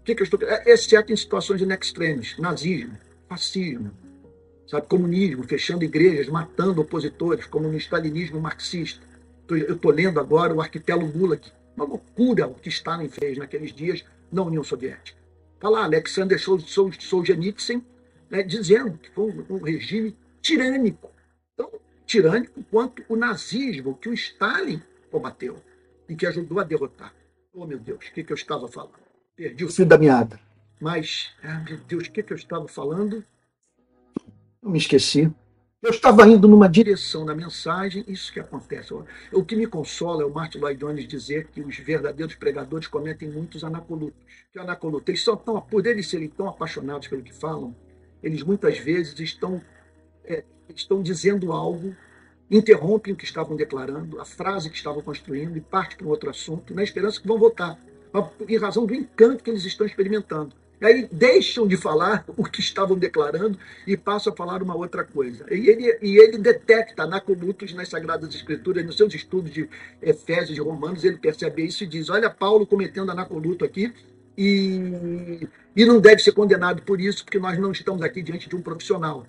O 0.00 0.04
que, 0.04 0.14
que 0.14 0.22
eu 0.22 0.24
estou 0.24 0.38
exceto 0.66 1.12
em 1.12 1.16
situações 1.16 1.62
in 1.62 1.72
extremis, 1.72 2.36
nazismo, 2.38 2.98
fascismo, 3.26 3.90
sabe, 4.74 4.88
comunismo, 4.88 5.42
fechando 5.44 5.84
igrejas, 5.84 6.28
matando 6.28 6.80
opositores, 6.80 7.46
como 7.46 7.68
no 7.68 7.76
stalinismo 7.76 8.40
marxista. 8.40 9.04
Eu 9.48 9.74
estou 9.74 9.90
lendo 9.90 10.18
agora 10.18 10.54
o 10.54 10.60
arquipélago 10.60 11.06
Gulag, 11.06 11.42
uma 11.76 11.84
loucura 11.84 12.46
o 12.46 12.54
que 12.54 12.68
Stalin 12.68 13.08
fez 13.08 13.38
naqueles 13.38 13.72
dias 13.72 14.04
na 14.32 14.42
União 14.42 14.64
Soviética. 14.64 15.18
Está 15.54 15.68
lá 15.68 15.84
Alexander 15.84 16.38
Solzhenitsyn 16.38 17.82
né, 18.30 18.42
dizendo 18.42 18.98
que 18.98 19.10
foi 19.10 19.30
um, 19.30 19.56
um 19.56 19.58
regime 19.58 20.16
tirânico. 20.40 21.10
Tão 21.56 21.70
tirânico 22.06 22.62
quanto 22.70 23.02
o 23.08 23.16
nazismo 23.16 23.96
que 23.96 24.08
o 24.08 24.14
Stalin 24.14 24.82
combateu 25.10 25.56
e 26.08 26.16
que 26.16 26.26
ajudou 26.26 26.58
a 26.58 26.64
derrotar. 26.64 27.14
Oh, 27.52 27.66
meu 27.66 27.78
Deus, 27.78 28.06
o 28.06 28.12
que, 28.12 28.24
que 28.24 28.32
eu 28.32 28.36
estava 28.36 28.66
falando? 28.66 28.94
Perdi 29.36 29.64
o 29.64 29.68
fio 29.68 29.86
da 29.86 29.96
meada. 29.96 30.40
Mas, 30.80 31.32
ah, 31.42 31.64
meu 31.68 31.78
Deus, 31.78 32.08
o 32.08 32.10
que, 32.10 32.22
que 32.22 32.32
eu 32.32 32.36
estava 32.36 32.66
falando? 32.66 33.24
Eu 34.64 34.70
me 34.70 34.78
esqueci. 34.78 35.30
Eu 35.82 35.90
estava 35.90 36.26
indo 36.26 36.48
numa 36.48 36.66
direção 36.66 37.26
da 37.26 37.34
mensagem, 37.34 38.02
isso 38.08 38.32
que 38.32 38.40
acontece. 38.40 38.94
O 39.30 39.44
que 39.44 39.54
me 39.54 39.66
consola 39.66 40.22
é 40.22 40.24
o 40.24 40.32
Martin 40.32 40.56
Lloyd 40.56 40.80
Jones 40.80 41.06
dizer 41.06 41.48
que 41.48 41.60
os 41.60 41.76
verdadeiros 41.76 42.34
pregadores 42.34 42.86
cometem 42.86 43.30
muitos 43.30 43.62
anacolutos. 43.62 44.18
Que 44.50 44.58
anacolutos, 44.58 45.08
eles 45.08 45.22
são 45.22 45.36
tão, 45.36 45.60
por 45.60 45.86
eles 45.86 46.08
serem 46.08 46.30
tão 46.30 46.48
apaixonados 46.48 47.08
pelo 47.08 47.22
que 47.22 47.34
falam, 47.34 47.76
eles 48.22 48.42
muitas 48.42 48.78
vezes 48.78 49.20
estão, 49.20 49.60
é, 50.24 50.42
estão 50.74 51.02
dizendo 51.02 51.52
algo, 51.52 51.94
interrompem 52.50 53.12
o 53.12 53.16
que 53.16 53.26
estavam 53.26 53.54
declarando, 53.54 54.18
a 54.18 54.24
frase 54.24 54.70
que 54.70 54.76
estavam 54.78 55.02
construindo 55.02 55.58
e 55.58 55.60
parte 55.60 55.94
para 55.94 56.06
um 56.06 56.10
outro 56.10 56.30
assunto, 56.30 56.74
na 56.74 56.82
esperança 56.82 57.20
que 57.20 57.28
vão 57.28 57.38
votar, 57.38 57.78
em 58.48 58.56
razão 58.56 58.86
do 58.86 58.94
encanto 58.94 59.44
que 59.44 59.50
eles 59.50 59.66
estão 59.66 59.86
experimentando. 59.86 60.63
Aí 60.80 61.08
deixam 61.10 61.66
de 61.66 61.76
falar 61.76 62.24
o 62.36 62.44
que 62.44 62.60
estavam 62.60 62.98
declarando 62.98 63.58
e 63.86 63.96
passam 63.96 64.32
a 64.32 64.36
falar 64.36 64.62
uma 64.62 64.76
outra 64.76 65.04
coisa. 65.04 65.46
E 65.50 65.68
ele, 65.68 65.98
e 66.02 66.18
ele 66.18 66.36
detecta 66.36 67.04
anacolutos 67.04 67.72
nas 67.72 67.88
Sagradas 67.88 68.34
Escrituras, 68.34 68.84
nos 68.84 68.96
seus 68.96 69.14
estudos 69.14 69.50
de 69.50 69.68
Efésios 70.02 70.58
e 70.58 70.60
Romanos, 70.60 71.04
ele 71.04 71.16
percebe 71.16 71.64
isso 71.64 71.84
e 71.84 71.86
diz: 71.86 72.10
Olha, 72.10 72.28
Paulo 72.28 72.66
cometendo 72.66 73.10
anacoluto 73.10 73.64
aqui, 73.64 73.92
e, 74.36 75.48
e 75.76 75.84
não 75.84 76.00
deve 76.00 76.22
ser 76.22 76.32
condenado 76.32 76.82
por 76.82 77.00
isso, 77.00 77.24
porque 77.24 77.38
nós 77.38 77.58
não 77.58 77.72
estamos 77.72 78.02
aqui 78.02 78.22
diante 78.22 78.48
de 78.48 78.56
um 78.56 78.62
profissional. 78.62 79.26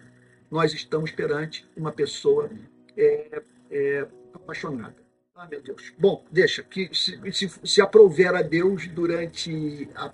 Nós 0.50 0.74
estamos 0.74 1.12
perante 1.12 1.66
uma 1.76 1.92
pessoa 1.92 2.50
é, 2.98 3.42
é, 3.72 4.08
apaixonada. 4.34 4.96
Ah, 5.36 5.48
meu 5.50 5.62
Deus. 5.62 5.94
Bom, 5.98 6.26
deixa, 6.32 6.64
que 6.64 6.90
se, 6.94 7.20
se, 7.32 7.52
se 7.64 7.82
aprover 7.82 8.34
a 8.34 8.42
Deus 8.42 8.88
durante 8.88 9.88
a 9.96 10.10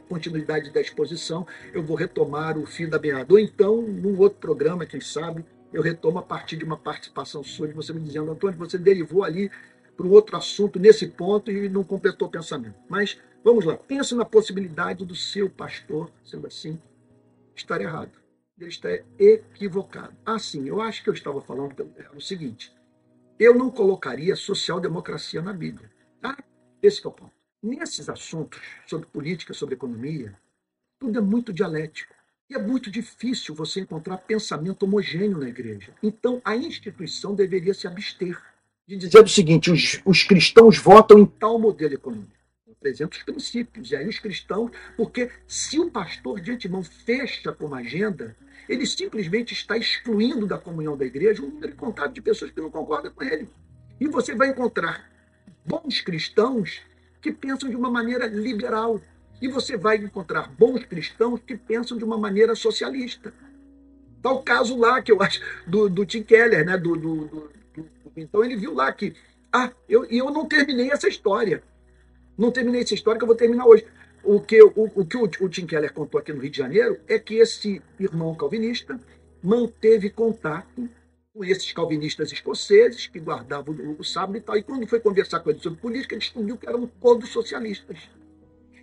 continuidade 0.00 0.70
da 0.70 0.80
exposição, 0.80 1.46
eu 1.72 1.82
vou 1.82 1.96
retomar 1.96 2.58
o 2.58 2.66
fio 2.66 2.88
da 2.88 2.98
meada. 2.98 3.32
Ou 3.32 3.38
então, 3.38 3.80
num 3.82 4.18
outro 4.18 4.38
programa, 4.38 4.86
quem 4.86 5.00
sabe, 5.00 5.44
eu 5.72 5.82
retomo 5.82 6.18
a 6.18 6.22
partir 6.22 6.56
de 6.56 6.64
uma 6.64 6.76
participação 6.76 7.42
sua, 7.42 7.68
de 7.68 7.74
você 7.74 7.92
me 7.92 8.00
dizendo, 8.00 8.30
Antônio, 8.30 8.58
você 8.58 8.78
derivou 8.78 9.24
ali 9.24 9.50
para 9.96 10.06
um 10.06 10.10
outro 10.10 10.36
assunto 10.36 10.78
nesse 10.78 11.08
ponto 11.08 11.50
e 11.50 11.68
não 11.68 11.82
completou 11.82 12.28
o 12.28 12.30
pensamento. 12.30 12.76
Mas 12.88 13.18
vamos 13.42 13.64
lá, 13.64 13.76
pense 13.76 14.14
na 14.14 14.24
possibilidade 14.24 15.04
do 15.04 15.14
seu 15.14 15.48
pastor, 15.48 16.10
sendo 16.24 16.46
assim, 16.46 16.78
estar 17.54 17.80
errado. 17.80 18.12
Ele 18.58 18.70
está 18.70 18.88
equivocado. 19.18 20.14
Ah, 20.24 20.38
sim, 20.38 20.66
eu 20.66 20.80
acho 20.80 21.02
que 21.02 21.10
eu 21.10 21.14
estava 21.14 21.40
falando 21.42 21.74
é 21.96 22.16
o 22.16 22.20
seguinte: 22.20 22.72
eu 23.38 23.54
não 23.54 23.70
colocaria 23.70 24.34
social-democracia 24.34 25.42
na 25.42 25.52
Bíblia. 25.52 25.90
Ah, 26.22 26.42
esse 26.82 27.04
é 27.04 27.08
o 27.08 27.12
ponto. 27.12 27.35
Nesses 27.62 28.08
assuntos 28.08 28.60
sobre 28.86 29.06
política, 29.06 29.54
sobre 29.54 29.74
economia, 29.74 30.34
tudo 30.98 31.18
é 31.18 31.22
muito 31.22 31.52
dialético. 31.52 32.14
E 32.48 32.54
é 32.54 32.58
muito 32.58 32.90
difícil 32.90 33.54
você 33.56 33.80
encontrar 33.80 34.18
pensamento 34.18 34.84
homogêneo 34.84 35.38
na 35.38 35.48
igreja. 35.48 35.92
Então, 36.00 36.40
a 36.44 36.54
instituição 36.54 37.34
deveria 37.34 37.74
se 37.74 37.88
abster 37.88 38.40
de 38.86 38.96
dizer 38.96 39.18
o 39.18 39.28
seguinte: 39.28 39.70
os, 39.70 40.00
os 40.04 40.22
cristãos 40.22 40.78
votam 40.78 41.18
em 41.18 41.26
tal 41.26 41.58
modelo 41.58 41.94
econômico. 41.94 42.30
Apresenta 42.70 43.16
os 43.16 43.22
princípios. 43.24 43.90
E 43.90 43.96
aí, 43.96 44.08
os 44.08 44.20
cristãos, 44.20 44.70
porque 44.96 45.28
se 45.48 45.80
o 45.80 45.90
pastor 45.90 46.40
de 46.40 46.52
antemão 46.52 46.84
fecha 46.84 47.52
com 47.52 47.66
uma 47.66 47.78
agenda, 47.78 48.36
ele 48.68 48.86
simplesmente 48.86 49.52
está 49.52 49.76
excluindo 49.76 50.46
da 50.46 50.56
comunhão 50.56 50.96
da 50.96 51.04
igreja 51.04 51.42
um 51.42 51.50
número 51.50 51.72
incontável 51.72 52.12
de 52.12 52.22
pessoas 52.22 52.52
que 52.52 52.60
não 52.60 52.70
concordam 52.70 53.10
com 53.10 53.24
ele. 53.24 53.48
E 54.00 54.06
você 54.06 54.36
vai 54.36 54.50
encontrar 54.50 55.10
bons 55.64 56.00
cristãos 56.00 56.80
que 57.20 57.32
pensam 57.32 57.68
de 57.68 57.76
uma 57.76 57.90
maneira 57.90 58.26
liberal. 58.26 59.00
E 59.40 59.48
você 59.48 59.76
vai 59.76 59.96
encontrar 59.96 60.48
bons 60.48 60.84
cristãos 60.84 61.40
que 61.46 61.56
pensam 61.56 61.98
de 61.98 62.04
uma 62.04 62.16
maneira 62.16 62.54
socialista. 62.54 63.32
Tal 64.22 64.42
caso 64.42 64.76
lá, 64.76 65.02
que 65.02 65.12
eu 65.12 65.22
acho, 65.22 65.40
do, 65.66 65.88
do 65.88 66.06
Tim 66.06 66.22
Keller, 66.22 66.64
né? 66.64 66.76
Do, 66.78 66.96
do, 66.96 67.26
do, 67.26 67.50
então 68.16 68.42
ele 68.44 68.56
viu 68.56 68.72
lá 68.72 68.92
que. 68.92 69.14
Ah, 69.52 69.70
eu, 69.88 70.04
eu 70.06 70.30
não 70.30 70.46
terminei 70.46 70.90
essa 70.90 71.08
história. 71.08 71.62
Não 72.36 72.50
terminei 72.50 72.82
essa 72.82 72.94
história 72.94 73.18
que 73.18 73.24
eu 73.24 73.28
vou 73.28 73.36
terminar 73.36 73.66
hoje. 73.66 73.86
O 74.22 74.40
que, 74.40 74.60
o, 74.60 74.72
o, 74.74 75.06
que 75.06 75.16
o, 75.16 75.30
o 75.40 75.48
Tim 75.48 75.66
Keller 75.66 75.92
contou 75.92 76.18
aqui 76.18 76.32
no 76.32 76.40
Rio 76.40 76.50
de 76.50 76.58
Janeiro 76.58 76.98
é 77.06 77.18
que 77.18 77.34
esse 77.34 77.80
irmão 78.00 78.34
calvinista 78.34 78.98
manteve 79.42 80.10
contato 80.10 80.88
esses 81.44 81.72
calvinistas 81.72 82.32
escoceses 82.32 83.06
que 83.06 83.18
guardavam 83.18 83.74
o, 83.98 84.04
sábado 84.04 84.38
e 84.38 84.40
tal. 84.40 84.56
E 84.56 84.62
quando 84.62 84.86
foi 84.86 85.00
conversar 85.00 85.40
com 85.40 85.50
ele 85.50 85.58
sobre 85.58 85.78
política, 85.78 86.14
ele 86.14 86.20
descobriu 86.20 86.56
que 86.56 86.68
eram 86.68 86.86
todos 86.86 87.30
socialistas. 87.30 87.98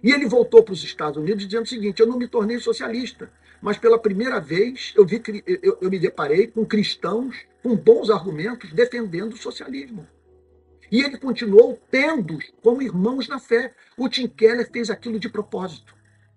E 0.04 0.12
ele 0.12 0.28
voltou 0.28 0.62
para 0.62 0.74
os 0.74 0.84
Estados 0.84 1.18
Unidos 1.18 1.46
dizendo 1.46 1.66
o 1.66 1.70
seguinte: 1.70 2.00
eu 2.00 2.08
não 2.08 2.18
me 2.18 2.28
tornei 2.28 2.60
socialista, 2.60 3.32
mas 3.62 3.78
pela 3.78 3.98
primeira 3.98 4.40
vez 4.40 4.94
eu, 4.96 5.06
vi, 5.06 5.22
eu, 5.62 5.78
eu 5.82 5.90
me 5.90 5.98
deparei 5.98 6.48
com 6.48 6.66
cristãos 6.66 7.36
com 7.62 7.76
bons 7.76 8.10
argumentos 8.10 8.72
defendendo 8.74 9.34
o 9.34 9.38
socialismo. 9.38 10.06
E 10.92 11.02
ele 11.02 11.18
continuou 11.18 11.82
tendo 11.90 12.38
como 12.62 12.82
irmãos 12.82 13.28
na 13.28 13.40
fé. 13.40 13.74
O 13.98 14.08
Tim 14.08 14.28
Keller 14.28 14.70
fez 14.70 14.90
aquilo 14.90 15.20
de 15.20 15.30
propósito. 15.30 15.96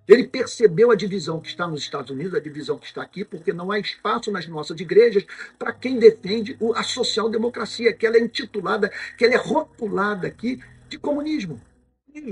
Ele 0.09 0.27
percebeu 0.27 0.90
a 0.90 0.95
divisão 0.95 1.40
que 1.40 1.49
está 1.49 1.66
nos 1.66 1.83
Estados 1.83 2.11
Unidos, 2.11 2.35
a 2.35 2.40
divisão 2.40 2.79
que 2.79 2.87
está 2.87 3.03
aqui, 3.03 3.25
porque 3.25 3.53
não 3.53 3.73
há 3.73 3.79
espaço 3.79 4.31
nas 4.31 4.47
nossas 4.47 4.79
igrejas 4.79 5.25
para 5.59 5.73
quem 5.73 5.99
defende 5.99 6.57
a 6.75 6.83
social-democracia, 6.83 7.92
que 7.92 8.07
ela 8.07 8.16
é 8.16 8.21
intitulada, 8.21 8.90
que 9.19 9.25
ela 9.25 9.35
é 9.35 9.38
rotulada 9.38 10.29
aqui 10.29 10.62
de 10.88 10.99
comunismo. 10.99 11.61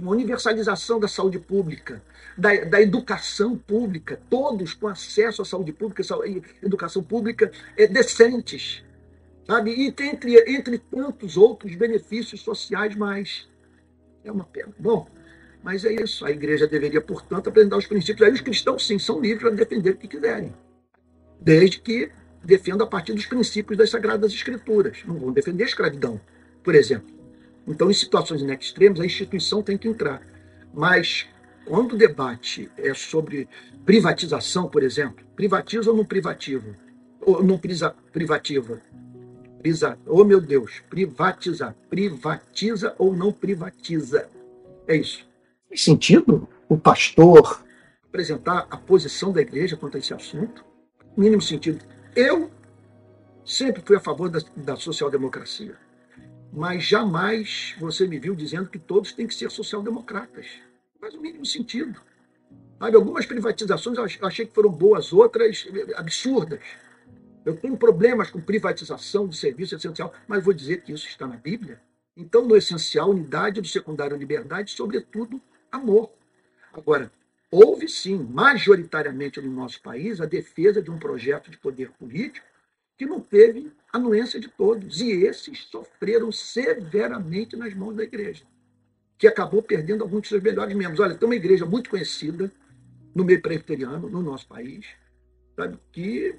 Universalização 0.03 0.99
da 0.99 1.09
saúde 1.09 1.39
pública, 1.39 2.03
da, 2.39 2.55
da 2.65 2.81
educação 2.81 3.57
pública, 3.57 4.19
todos 4.31 4.73
com 4.73 4.89
acesso 4.89 5.43
à 5.43 5.45
saúde 5.45 5.73
pública, 5.73 6.03
educação 6.63 7.03
pública 7.03 7.51
é, 7.77 7.87
decentes. 7.87 8.83
Sabe? 9.47 9.73
E 9.75 9.89
entre, 9.89 10.39
entre 10.51 10.79
tantos 10.79 11.37
outros 11.37 11.75
benefícios 11.75 12.41
sociais 12.41 12.97
mais. 12.97 13.47
É 14.25 14.33
uma 14.33 14.45
pena. 14.45 14.73
Bom, 14.79 15.07
mas 15.65 15.83
é 15.83 15.95
isso. 15.95 16.27
A 16.27 16.31
igreja 16.31 16.67
deveria, 16.67 17.01
portanto, 17.01 17.49
apresentar 17.49 17.79
os 17.79 17.87
princípios. 17.87 18.29
Aí 18.29 18.35
os 18.35 18.43
cristãos, 18.43 18.87
sim, 18.87 18.99
são 18.99 19.19
livres 19.19 19.41
para 19.41 19.51
defender 19.51 19.93
o 19.93 19.97
que 19.97 20.07
quiserem. 20.07 20.55
Desde 21.41 21.81
que 21.81 22.11
defendam 22.45 22.87
a 22.87 22.91
partir 22.91 23.15
dos 23.15 23.25
princípios 23.25 23.79
das 23.79 23.89
Sagradas 23.89 24.31
Escrituras. 24.35 24.99
Não 25.07 25.19
vão 25.19 25.33
defender 25.33 25.65
a 25.65 25.67
escravidão, 25.67 26.21
por 26.63 26.75
exemplo. 26.75 27.09
Então, 27.67 27.91
em 27.91 27.95
situações 27.95 28.43
extremas, 28.43 29.01
a 29.01 29.07
instituição 29.07 29.63
tem 29.63 29.79
que 29.79 29.89
entrar. 29.89 30.21
Mas, 30.75 31.27
quando 31.65 31.95
o 31.95 31.99
debate 31.99 32.71
é 32.77 32.93
sobre 32.93 33.49
privatização, 33.87 34.69
por 34.69 34.83
exemplo, 34.83 35.25
privatiza 35.35 35.91
ou 35.91 35.97
não 35.97 36.05
privativa? 36.05 36.77
Ou 37.23 37.43
não 37.43 37.59
privativa? 38.13 38.83
Prisa, 39.63 39.99
oh, 40.07 40.25
meu 40.25 40.43
Deus, 40.43 40.83
privatizar. 40.91 41.75
Privatiza 41.89 42.95
ou 42.99 43.17
não 43.17 43.33
privatiza? 43.33 44.29
É 44.87 44.95
isso. 44.95 45.27
Sentido 45.75 46.49
o 46.69 46.79
pastor 46.79 47.65
apresentar 48.07 48.67
a 48.71 48.77
posição 48.77 49.33
da 49.33 49.41
igreja 49.41 49.77
quanto 49.77 49.97
a 49.97 50.01
esse 50.01 50.15
assunto? 50.15 50.65
Mínimo 51.17 51.43
sentido. 51.43 51.85
Eu 52.15 52.49
sempre 53.45 53.83
fui 53.85 53.97
a 53.97 54.01
favor 54.01 54.29
da, 54.29 54.39
da 54.57 54.77
social-democracia, 54.77 55.77
mas 56.53 56.85
jamais 56.85 57.75
você 57.81 58.07
me 58.07 58.21
viu 58.21 58.37
dizendo 58.37 58.69
que 58.69 58.79
todos 58.79 59.13
têm 59.13 59.27
que 59.27 59.35
ser 59.35 59.51
social-democratas. 59.51 60.47
Faz 61.01 61.15
o 61.15 61.21
mínimo 61.21 61.45
sentido. 61.45 62.01
Sabe, 62.79 62.97
algumas 62.97 63.27
privatizações 63.27 63.99
eu 63.99 64.27
achei 64.27 64.47
que 64.47 64.55
foram 64.55 64.71
boas, 64.71 65.13
outras 65.13 65.67
absurdas. 65.97 66.61
Eu 67.45 67.57
tenho 67.57 67.77
problemas 67.77 68.31
com 68.31 68.41
privatização 68.41 69.27
de 69.27 69.37
serviço 69.37 69.75
essencial, 69.75 70.13
mas 70.29 70.45
vou 70.45 70.55
dizer 70.55 70.83
que 70.83 70.93
isso 70.93 71.07
está 71.07 71.27
na 71.27 71.37
Bíblia. 71.37 71.81
Então, 72.17 72.47
no 72.47 72.57
essencial, 72.57 73.11
unidade, 73.11 73.61
do 73.61 73.67
secundário, 73.67 74.17
liberdade, 74.17 74.71
sobretudo, 74.71 75.41
amor. 75.75 76.11
Agora, 76.73 77.11
houve 77.51 77.89
sim, 77.89 78.17
majoritariamente 78.17 79.41
no 79.41 79.53
nosso 79.53 79.81
país, 79.81 80.21
a 80.21 80.27
defesa 80.27 80.83
de 80.83 80.91
um 80.91 80.99
projeto 80.99 81.51
de 81.51 81.59
poder 81.59 81.91
político 81.93 82.47
que 82.97 83.07
não 83.07 83.21
teve 83.21 83.73
anuência 83.93 84.41
de 84.41 84.49
todos. 84.49 85.01
E 85.01 85.11
esses 85.25 85.65
sofreram 85.65 86.31
severamente 86.33 87.57
nas 87.57 87.75
mãos 87.75 87.95
da 87.97 88.05
igreja, 88.05 88.45
que 89.19 89.27
acabou 89.27 89.63
perdendo 89.63 90.03
alguns 90.03 90.23
de 90.23 90.29
seus 90.29 90.43
melhores 90.43 90.75
membros. 90.75 91.01
Olha, 91.01 91.15
tem 91.15 91.27
uma 91.27 91.37
igreja 91.37 91.67
muito 91.67 91.91
conhecida 91.91 92.51
no 93.15 93.25
meio 93.25 93.41
presbiteriano, 93.41 94.09
no 94.09 94.23
nosso 94.23 94.47
país, 94.49 94.87
sabe, 95.55 95.79
que 95.93 96.35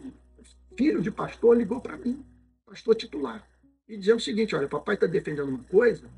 filho 0.78 1.02
de 1.02 1.10
pastor 1.10 1.58
ligou 1.58 1.80
para 1.80 1.96
mim, 1.96 2.26
pastor 2.66 2.96
titular, 2.96 3.48
e 3.88 3.96
dizendo 3.98 4.18
o 4.18 4.22
seguinte: 4.22 4.56
olha, 4.56 4.68
papai 4.68 4.96
está 4.96 5.08
defendendo 5.08 5.48
uma 5.48 5.64
coisa, 5.64 6.10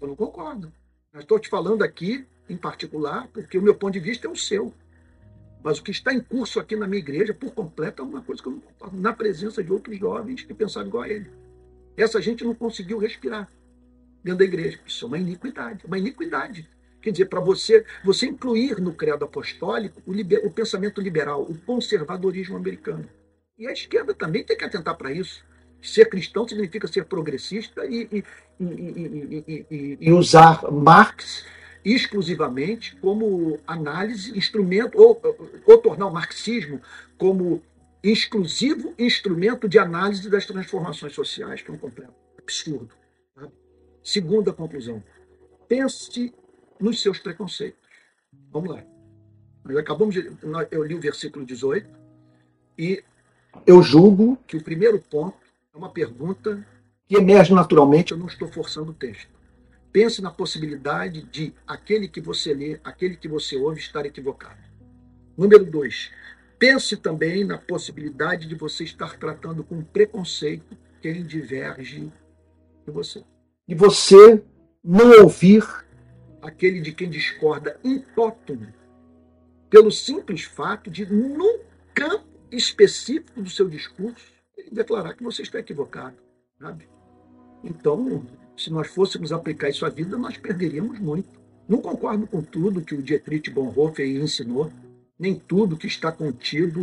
eu 0.00 0.08
não 0.08 0.16
concordo. 0.16 0.72
Eu 1.12 1.20
estou 1.20 1.38
te 1.38 1.48
falando 1.48 1.82
aqui 1.82 2.26
em 2.48 2.56
particular, 2.56 3.28
porque 3.32 3.58
o 3.58 3.62
meu 3.62 3.74
ponto 3.74 3.94
de 3.94 4.00
vista 4.00 4.26
é 4.26 4.30
o 4.30 4.36
seu. 4.36 4.72
Mas 5.62 5.78
o 5.78 5.82
que 5.82 5.90
está 5.90 6.12
em 6.12 6.20
curso 6.20 6.60
aqui 6.60 6.76
na 6.76 6.86
minha 6.86 6.98
igreja, 6.98 7.32
por 7.32 7.52
completo, 7.52 8.02
é 8.02 8.04
uma 8.04 8.20
coisa 8.20 8.42
que 8.42 8.48
eu 8.48 8.52
não 8.52 8.60
concordo, 8.60 9.00
na 9.00 9.12
presença 9.12 9.64
de 9.64 9.72
outros 9.72 9.98
jovens 9.98 10.42
que 10.42 10.52
pensavam 10.52 10.88
igual 10.88 11.04
a 11.04 11.08
ele. 11.08 11.30
Essa 11.96 12.20
gente 12.20 12.44
não 12.44 12.54
conseguiu 12.54 12.98
respirar 12.98 13.48
dentro 14.22 14.40
da 14.40 14.44
igreja. 14.44 14.78
Isso 14.86 15.06
é 15.06 15.08
uma 15.08 15.18
iniquidade, 15.18 15.86
uma 15.86 15.98
iniquidade. 15.98 16.68
Quer 17.00 17.12
dizer, 17.12 17.26
para 17.26 17.40
você, 17.40 17.84
você 18.04 18.26
incluir 18.26 18.78
no 18.80 18.92
credo 18.92 19.24
apostólico 19.24 20.02
o, 20.06 20.12
liber, 20.12 20.44
o 20.44 20.50
pensamento 20.50 21.00
liberal, 21.00 21.42
o 21.42 21.56
conservadorismo 21.58 22.56
americano. 22.56 23.08
E 23.58 23.66
a 23.66 23.72
esquerda 23.72 24.12
também 24.12 24.44
tem 24.44 24.56
que 24.56 24.64
atentar 24.64 24.96
para 24.96 25.12
isso. 25.12 25.44
Ser 25.80 26.08
cristão 26.10 26.48
significa 26.48 26.88
ser 26.88 27.04
progressista 27.04 27.84
e, 27.86 28.08
e, 28.10 28.24
e, 28.60 29.98
e 30.00 30.12
usar 30.12 30.62
Marx 30.70 31.44
exclusivamente 31.84 32.96
como 32.96 33.58
análise, 33.66 34.36
instrumento, 34.36 34.98
ou, 34.98 35.20
ou 35.66 35.78
tornar 35.78 36.06
o 36.06 36.12
marxismo 36.12 36.80
como 37.18 37.62
exclusivo 38.02 38.94
instrumento 38.98 39.68
de 39.68 39.78
análise 39.78 40.28
das 40.28 40.46
transformações 40.46 41.12
sociais, 41.12 41.62
que 41.62 41.70
é 41.70 41.74
um 41.74 41.78
completo 41.78 42.14
absurdo. 42.38 42.90
Tá? 43.34 43.48
Segunda 44.02 44.52
conclusão. 44.52 45.02
Pense 45.68 46.32
nos 46.78 47.00
seus 47.00 47.18
preconceitos. 47.18 47.80
Vamos 48.50 48.70
lá. 48.70 48.84
Nós 49.64 49.76
acabamos 49.78 50.14
de, 50.14 50.30
eu 50.70 50.84
li 50.84 50.94
o 50.94 51.00
versículo 51.00 51.46
18 51.46 51.88
e 52.78 53.02
eu 53.66 53.82
julgo 53.82 54.36
que 54.46 54.56
o 54.56 54.62
primeiro 54.62 54.98
ponto 54.98 55.38
é 55.72 55.76
uma 55.76 55.88
pergunta 55.88 56.66
que 57.06 57.16
emerge 57.16 57.54
naturalmente, 57.54 58.12
eu 58.12 58.18
não 58.18 58.26
estou 58.26 58.48
forçando 58.48 58.90
o 58.90 58.94
texto. 58.94 59.28
Pense 59.94 60.20
na 60.20 60.32
possibilidade 60.32 61.22
de 61.22 61.54
aquele 61.64 62.08
que 62.08 62.20
você 62.20 62.52
lê, 62.52 62.80
aquele 62.82 63.16
que 63.16 63.28
você 63.28 63.56
ouve 63.56 63.78
estar 63.78 64.04
equivocado. 64.04 64.58
Número 65.38 65.64
dois, 65.64 66.10
pense 66.58 66.96
também 66.96 67.44
na 67.44 67.58
possibilidade 67.58 68.48
de 68.48 68.56
você 68.56 68.82
estar 68.82 69.16
tratando 69.16 69.62
com 69.62 69.84
preconceito 69.84 70.76
quem 71.00 71.24
diverge 71.24 72.12
de 72.84 72.90
você. 72.90 73.22
E 73.68 73.74
você 73.76 74.42
não 74.82 75.22
ouvir 75.22 75.62
aquele 76.42 76.80
de 76.80 76.92
quem 76.92 77.08
discorda 77.08 77.78
in 77.84 78.00
totum, 78.00 78.66
pelo 79.70 79.92
simples 79.92 80.42
fato 80.42 80.90
de, 80.90 81.06
num 81.06 81.60
campo 81.94 82.26
específico 82.50 83.40
do 83.40 83.48
seu 83.48 83.68
discurso, 83.68 84.26
declarar 84.72 85.14
que 85.14 85.22
você 85.22 85.42
está 85.42 85.60
equivocado. 85.60 86.16
Sabe? 86.58 86.88
Então, 87.62 88.26
se 88.56 88.70
nós 88.70 88.88
fôssemos 88.88 89.32
aplicar 89.32 89.68
isso 89.68 89.84
à 89.84 89.88
vida, 89.88 90.16
nós 90.16 90.36
perderíamos 90.36 90.98
muito. 90.98 91.28
Não 91.68 91.80
concordo 91.80 92.26
com 92.26 92.42
tudo 92.42 92.82
que 92.82 92.94
o 92.94 93.02
Dietrich 93.02 93.50
Bonhoeffer 93.50 94.06
ensinou, 94.06 94.70
nem 95.18 95.34
tudo 95.34 95.76
que 95.76 95.86
está 95.86 96.12
contido 96.12 96.80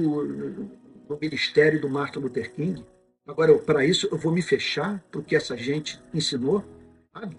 no 1.08 1.18
ministério 1.22 1.80
do 1.80 1.90
Martin 1.90 2.20
Luther 2.20 2.52
King. 2.54 2.84
Agora, 3.28 3.58
para 3.60 3.86
isso, 3.86 4.08
eu 4.12 4.18
vou 4.18 4.32
me 4.32 4.42
fechar 4.42 5.04
para 5.12 5.22
o 5.22 5.24
que 5.24 5.36
essa 5.36 5.56
gente 5.56 6.02
ensinou. 6.14 6.64
Sabe? 7.14 7.38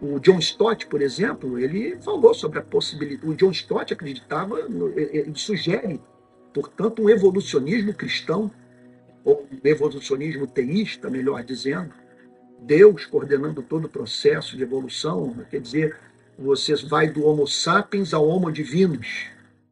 O 0.00 0.20
John 0.20 0.38
Stott, 0.38 0.86
por 0.86 1.02
exemplo, 1.02 1.58
ele 1.58 1.96
falou 2.00 2.32
sobre 2.32 2.60
a 2.60 2.62
possibilidade. 2.62 3.28
O 3.28 3.34
John 3.34 3.50
Stott 3.50 3.92
acreditava, 3.92 4.60
ele 4.60 5.32
sugere, 5.34 6.00
portanto, 6.54 7.02
um 7.02 7.10
evolucionismo 7.10 7.92
cristão, 7.92 8.50
ou 9.24 9.46
um 9.50 9.68
evolucionismo 9.68 10.46
teísta, 10.46 11.10
melhor 11.10 11.42
dizendo. 11.42 11.92
Deus 12.60 13.06
coordenando 13.06 13.62
todo 13.62 13.84
o 13.86 13.88
processo 13.88 14.56
de 14.56 14.62
evolução, 14.62 15.34
quer 15.50 15.60
dizer, 15.60 15.96
você 16.38 16.74
vai 16.76 17.08
do 17.08 17.24
Homo 17.24 17.46
sapiens 17.46 18.14
ao 18.14 18.26
Homo 18.26 18.50
divinus. 18.50 19.26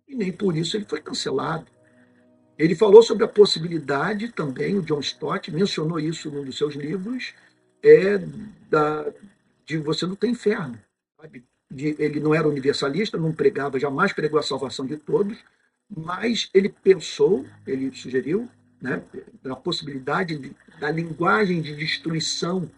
E 0.09 0.15
nem 0.15 0.33
por 0.33 0.57
isso 0.57 0.77
ele 0.77 0.85
foi 0.85 1.01
cancelado. 1.01 1.67
Ele 2.59 2.75
falou 2.75 3.03
sobre 3.03 3.25
a 3.25 3.29
possibilidade 3.29 4.33
também, 4.33 4.79
o 4.79 4.83
John 4.83 5.01
Stott 5.01 5.51
mencionou 5.51 6.01
isso 6.01 6.31
num 6.31 6.45
dos 6.45 6.57
seus 6.57 6.75
livros, 6.75 7.35
é 7.83 8.19
da, 8.71 9.13
de 9.65 9.77
você 9.77 10.07
não 10.07 10.17
ter 10.17 10.29
inferno. 10.29 10.79
Sabe? 11.21 11.45
De, 11.71 11.95
ele 11.99 12.21
não 12.21 12.35
era 12.35 12.49
universalista, 12.49 13.19
não 13.19 13.33
pregava, 13.33 13.79
jamais 13.79 14.13
pregou 14.13 14.39
a 14.39 14.43
salvação 14.43 14.87
de 14.87 14.97
todos, 14.97 15.37
mas 15.95 16.49
ele 16.55 16.69
pensou, 16.69 17.45
ele 17.67 17.95
sugeriu, 17.95 18.49
né, 18.81 19.03
a 19.45 19.57
possibilidade 19.57 20.39
de, 20.39 20.57
da 20.79 20.91
linguagem 20.91 21.61
de 21.61 21.75
destruição 21.75 22.71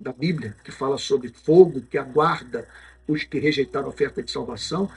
da 0.00 0.12
Bíblia, 0.12 0.54
que 0.62 0.70
fala 0.70 0.96
sobre 0.96 1.28
fogo 1.28 1.80
que 1.80 1.98
aguarda 1.98 2.66
os 3.06 3.24
que 3.24 3.38
rejeitaram 3.38 3.86
a 3.86 3.90
oferta 3.90 4.22
de 4.22 4.30
salvação, 4.30 4.90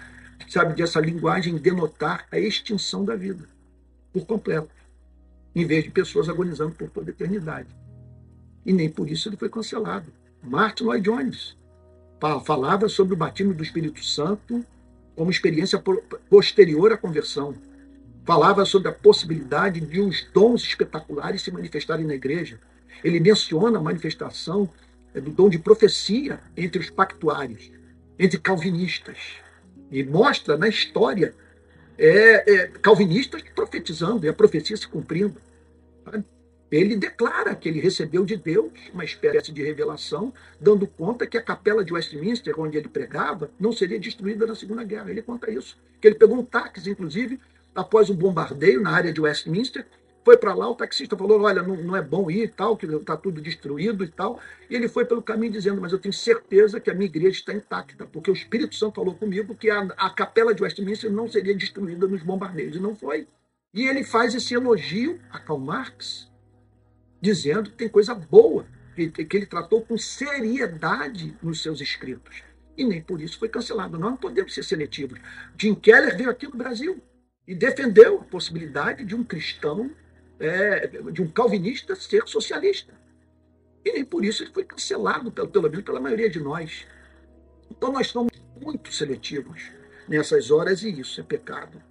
sabe, 0.48 0.76
dessa 0.76 1.00
linguagem 1.00 1.58
denotar 1.58 2.26
a 2.32 2.38
extinção 2.38 3.06
da 3.06 3.16
vida 3.16 3.48
por 4.12 4.26
completo, 4.26 4.70
em 5.56 5.66
vez 5.66 5.84
de 5.84 5.92
pessoas 5.92 6.30
agonizando 6.30 6.76
por 6.76 6.90
toda 6.90 7.10
a 7.10 7.14
eternidade. 7.14 7.70
E 8.66 8.74
nem 8.74 8.90
por 8.90 9.10
isso 9.10 9.30
ele 9.30 9.38
foi 9.38 9.50
cancelado. 9.50 10.12
Martin 10.44 10.84
Lloyd 10.84 11.10
Jones 11.10 11.58
falava 12.46 12.88
sobre 12.88 13.14
o 13.14 13.18
batismo 13.18 13.54
do 13.54 13.64
Espírito 13.64 14.04
Santo 14.04 14.64
como 15.16 15.32
experiência 15.32 15.82
posterior 16.30 16.92
à 16.92 16.98
conversão. 16.98 17.56
Falava 18.24 18.66
sobre 18.66 18.90
a 18.90 18.94
possibilidade 18.94 19.80
de 19.80 20.00
os 20.00 20.26
dons 20.34 20.64
espetaculares 20.64 21.42
se 21.42 21.52
manifestarem 21.52 22.06
na 22.06 22.14
igreja. 22.14 22.60
Ele 23.04 23.20
menciona 23.20 23.80
a 23.80 23.82
manifestação 23.82 24.70
é, 25.14 25.20
do 25.20 25.32
dom 25.32 25.50
de 25.50 25.58
profecia 25.58 26.40
entre 26.56 26.80
os 26.80 26.90
pactuários, 26.90 27.72
entre 28.20 28.40
calvinistas. 28.40 29.18
E 29.92 30.04
mostra 30.04 30.56
na 30.56 30.68
história 30.68 31.34
é, 31.98 32.54
é, 32.54 32.68
calvinistas 32.68 33.42
profetizando 33.56 34.26
e 34.26 34.30
a 34.30 34.34
profecia 34.34 34.78
se 34.78 34.88
cumprindo. 34.88 35.36
Sabe? 36.06 36.24
ele 36.72 36.96
declara 36.96 37.54
que 37.54 37.68
ele 37.68 37.82
recebeu 37.82 38.24
de 38.24 38.38
Deus 38.38 38.72
uma 38.94 39.04
espécie 39.04 39.52
de 39.52 39.62
revelação, 39.62 40.34
dando 40.60 40.88
conta 40.88 41.28
que 41.28 41.38
a 41.38 41.42
capela 41.42 41.84
de 41.84 41.92
Westminster, 41.92 42.58
onde 42.58 42.78
ele 42.78 42.88
pregava, 42.88 43.52
não 43.60 43.74
seria 43.74 44.00
destruída 44.00 44.46
na 44.48 44.56
Segunda 44.56 44.84
Guerra. 44.84 45.12
Ele 45.12 45.22
conta 45.22 45.52
isso. 45.52 45.78
Que 46.00 46.08
ele 46.08 46.16
pegou 46.16 46.40
um 46.40 46.46
táxi, 46.46 46.90
inclusive, 46.90 47.38
após 47.76 48.10
um 48.10 48.16
bombardeio 48.16 48.82
na 48.82 48.92
área 48.92 49.14
de 49.14 49.22
Westminster, 49.22 49.86
foi 50.24 50.38
para 50.38 50.54
lá, 50.54 50.70
o 50.70 50.76
taxista 50.76 51.18
falou: 51.18 51.42
Olha, 51.42 51.64
não, 51.64 51.76
não 51.76 51.96
é 51.96 52.02
bom 52.02 52.30
ir 52.30 52.44
e 52.44 52.48
tal, 52.48 52.78
que 52.78 52.86
está 52.86 53.18
tudo 53.18 53.42
destruído 53.42 54.04
e 54.04 54.08
tal. 54.08 54.40
E 54.70 54.76
ele 54.76 54.88
foi 54.88 55.04
pelo 55.04 55.22
caminho 55.22 55.52
dizendo: 55.52 55.82
Mas 55.82 55.92
eu 55.92 56.00
tenho 56.00 56.14
certeza 56.14 56.80
que 56.80 56.92
a 56.92 56.94
minha 56.94 57.08
igreja 57.08 57.40
está 57.40 57.54
intacta, 57.54 58.06
porque 58.06 58.30
o 58.30 58.34
Espírito 58.34 58.76
Santo 58.76 58.96
falou 58.96 59.16
comigo 59.16 59.56
que 59.56 59.70
a, 59.70 59.82
a 59.98 60.10
capela 60.10 60.54
de 60.54 60.62
Westminster 60.62 61.12
não 61.12 61.28
seria 61.28 61.56
destruída 61.56 62.08
nos 62.08 62.22
bombardeios. 62.22 62.76
E 62.76 62.80
não 62.80 62.96
foi. 62.96 63.28
E 63.74 63.88
ele 63.88 64.04
faz 64.04 64.36
esse 64.36 64.54
elogio 64.54 65.20
a 65.32 65.40
Karl 65.40 65.60
Marx, 65.60 66.30
dizendo 67.20 67.70
que 67.70 67.78
tem 67.78 67.90
coisa 67.90 68.14
boa, 68.14 68.66
que, 68.96 69.10
que 69.10 69.38
ele 69.38 69.46
tratou 69.46 69.82
com 69.82 69.98
seriedade 69.98 71.36
nos 71.42 71.64
seus 71.64 71.82
escritos. 71.82 72.44
E 72.78 72.84
nem 72.84 73.02
por 73.02 73.22
isso 73.22 73.40
foi 73.40 73.50
cancelado. 73.50 73.98
Nós 73.98 74.12
não 74.12 74.18
podemos 74.18 74.54
ser 74.54 74.64
seletivos. 74.64 75.20
Jim 75.58 75.74
Keller 75.74 76.16
veio 76.16 76.30
aqui 76.30 76.46
no 76.46 76.56
Brasil 76.56 77.02
e 77.52 77.54
defendeu 77.54 78.22
a 78.22 78.24
possibilidade 78.24 79.04
de 79.04 79.14
um 79.14 79.26
cristão, 79.26 79.92
é, 80.40 80.88
de 80.88 81.22
um 81.22 81.28
calvinista 81.28 81.94
ser 81.98 82.26
socialista. 82.26 82.94
E 83.84 83.92
nem 83.92 84.06
por 84.06 84.24
isso 84.24 84.42
ele 84.42 84.54
foi 84.54 84.64
cancelado, 84.64 85.30
pelo, 85.30 85.50
pelo 85.50 85.70
menos 85.70 85.84
pela 85.84 86.00
maioria 86.00 86.30
de 86.30 86.40
nós. 86.40 86.88
Então 87.70 87.92
nós 87.92 88.08
somos 88.08 88.32
muito 88.58 88.94
seletivos 88.94 89.70
nessas 90.08 90.50
horas 90.50 90.82
e 90.82 90.98
isso 90.98 91.20
é 91.20 91.26
pecado. 91.26 91.84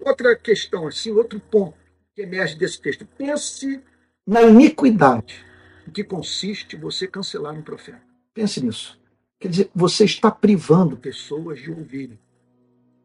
Outra 0.00 0.34
questão, 0.34 0.88
assim, 0.88 1.12
outro 1.12 1.38
ponto 1.38 1.78
que 2.12 2.22
emerge 2.22 2.56
desse 2.56 2.80
texto. 2.80 3.06
Pense 3.16 3.80
na 4.26 4.42
iniquidade 4.42 5.46
em 5.86 5.92
que 5.92 6.02
consiste 6.02 6.74
você 6.74 7.06
cancelar 7.06 7.54
um 7.54 7.62
profeta. 7.62 8.02
Pense 8.34 8.60
nisso. 8.60 9.00
Quer 9.38 9.46
dizer, 9.46 9.70
você 9.72 10.06
está 10.06 10.28
privando 10.28 10.96
pessoas 10.96 11.60
de 11.60 11.70
ouvirem, 11.70 12.18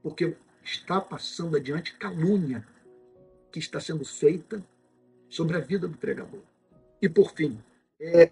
porque 0.01 0.35
está 0.71 1.01
passando 1.01 1.57
adiante 1.57 1.95
calúnia 1.97 2.65
que 3.51 3.59
está 3.59 3.79
sendo 3.79 4.05
feita 4.05 4.63
sobre 5.29 5.57
a 5.57 5.59
vida 5.59 5.87
do 5.87 5.97
pregador. 5.97 6.41
E 7.01 7.09
por 7.09 7.31
fim, 7.31 7.57
é, 7.99 8.31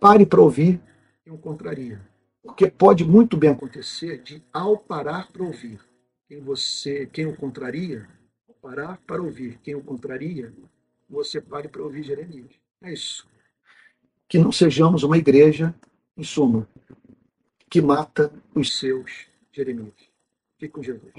pare 0.00 0.26
para 0.26 0.40
ouvir 0.40 0.80
o 1.26 1.38
contraria. 1.38 2.00
Porque 2.42 2.70
pode 2.70 3.04
muito 3.04 3.36
bem 3.36 3.50
acontecer 3.50 4.22
de, 4.22 4.42
ao 4.52 4.76
parar 4.76 5.30
para 5.32 5.42
ouvir 5.42 5.80
quem 6.28 6.40
você, 6.40 7.06
quem 7.06 7.26
o 7.26 7.36
contraria, 7.36 8.06
ao 8.48 8.54
parar 8.56 8.98
para 9.06 9.22
ouvir 9.22 9.58
quem 9.62 9.74
o 9.74 9.82
contraria, 9.82 10.52
você 11.08 11.40
pare 11.40 11.68
para 11.68 11.82
ouvir 11.82 12.02
Jeremias. 12.02 12.50
É 12.82 12.92
isso. 12.92 13.26
Que 14.28 14.38
não 14.38 14.52
sejamos 14.52 15.02
uma 15.02 15.16
igreja, 15.16 15.74
em 16.16 16.22
suma, 16.22 16.68
que 17.70 17.80
mata 17.80 18.32
os 18.54 18.78
seus 18.78 19.26
Jeremias. 19.52 19.94
Fique 20.58 20.72
com 20.72 20.82
Jesus. 20.82 21.12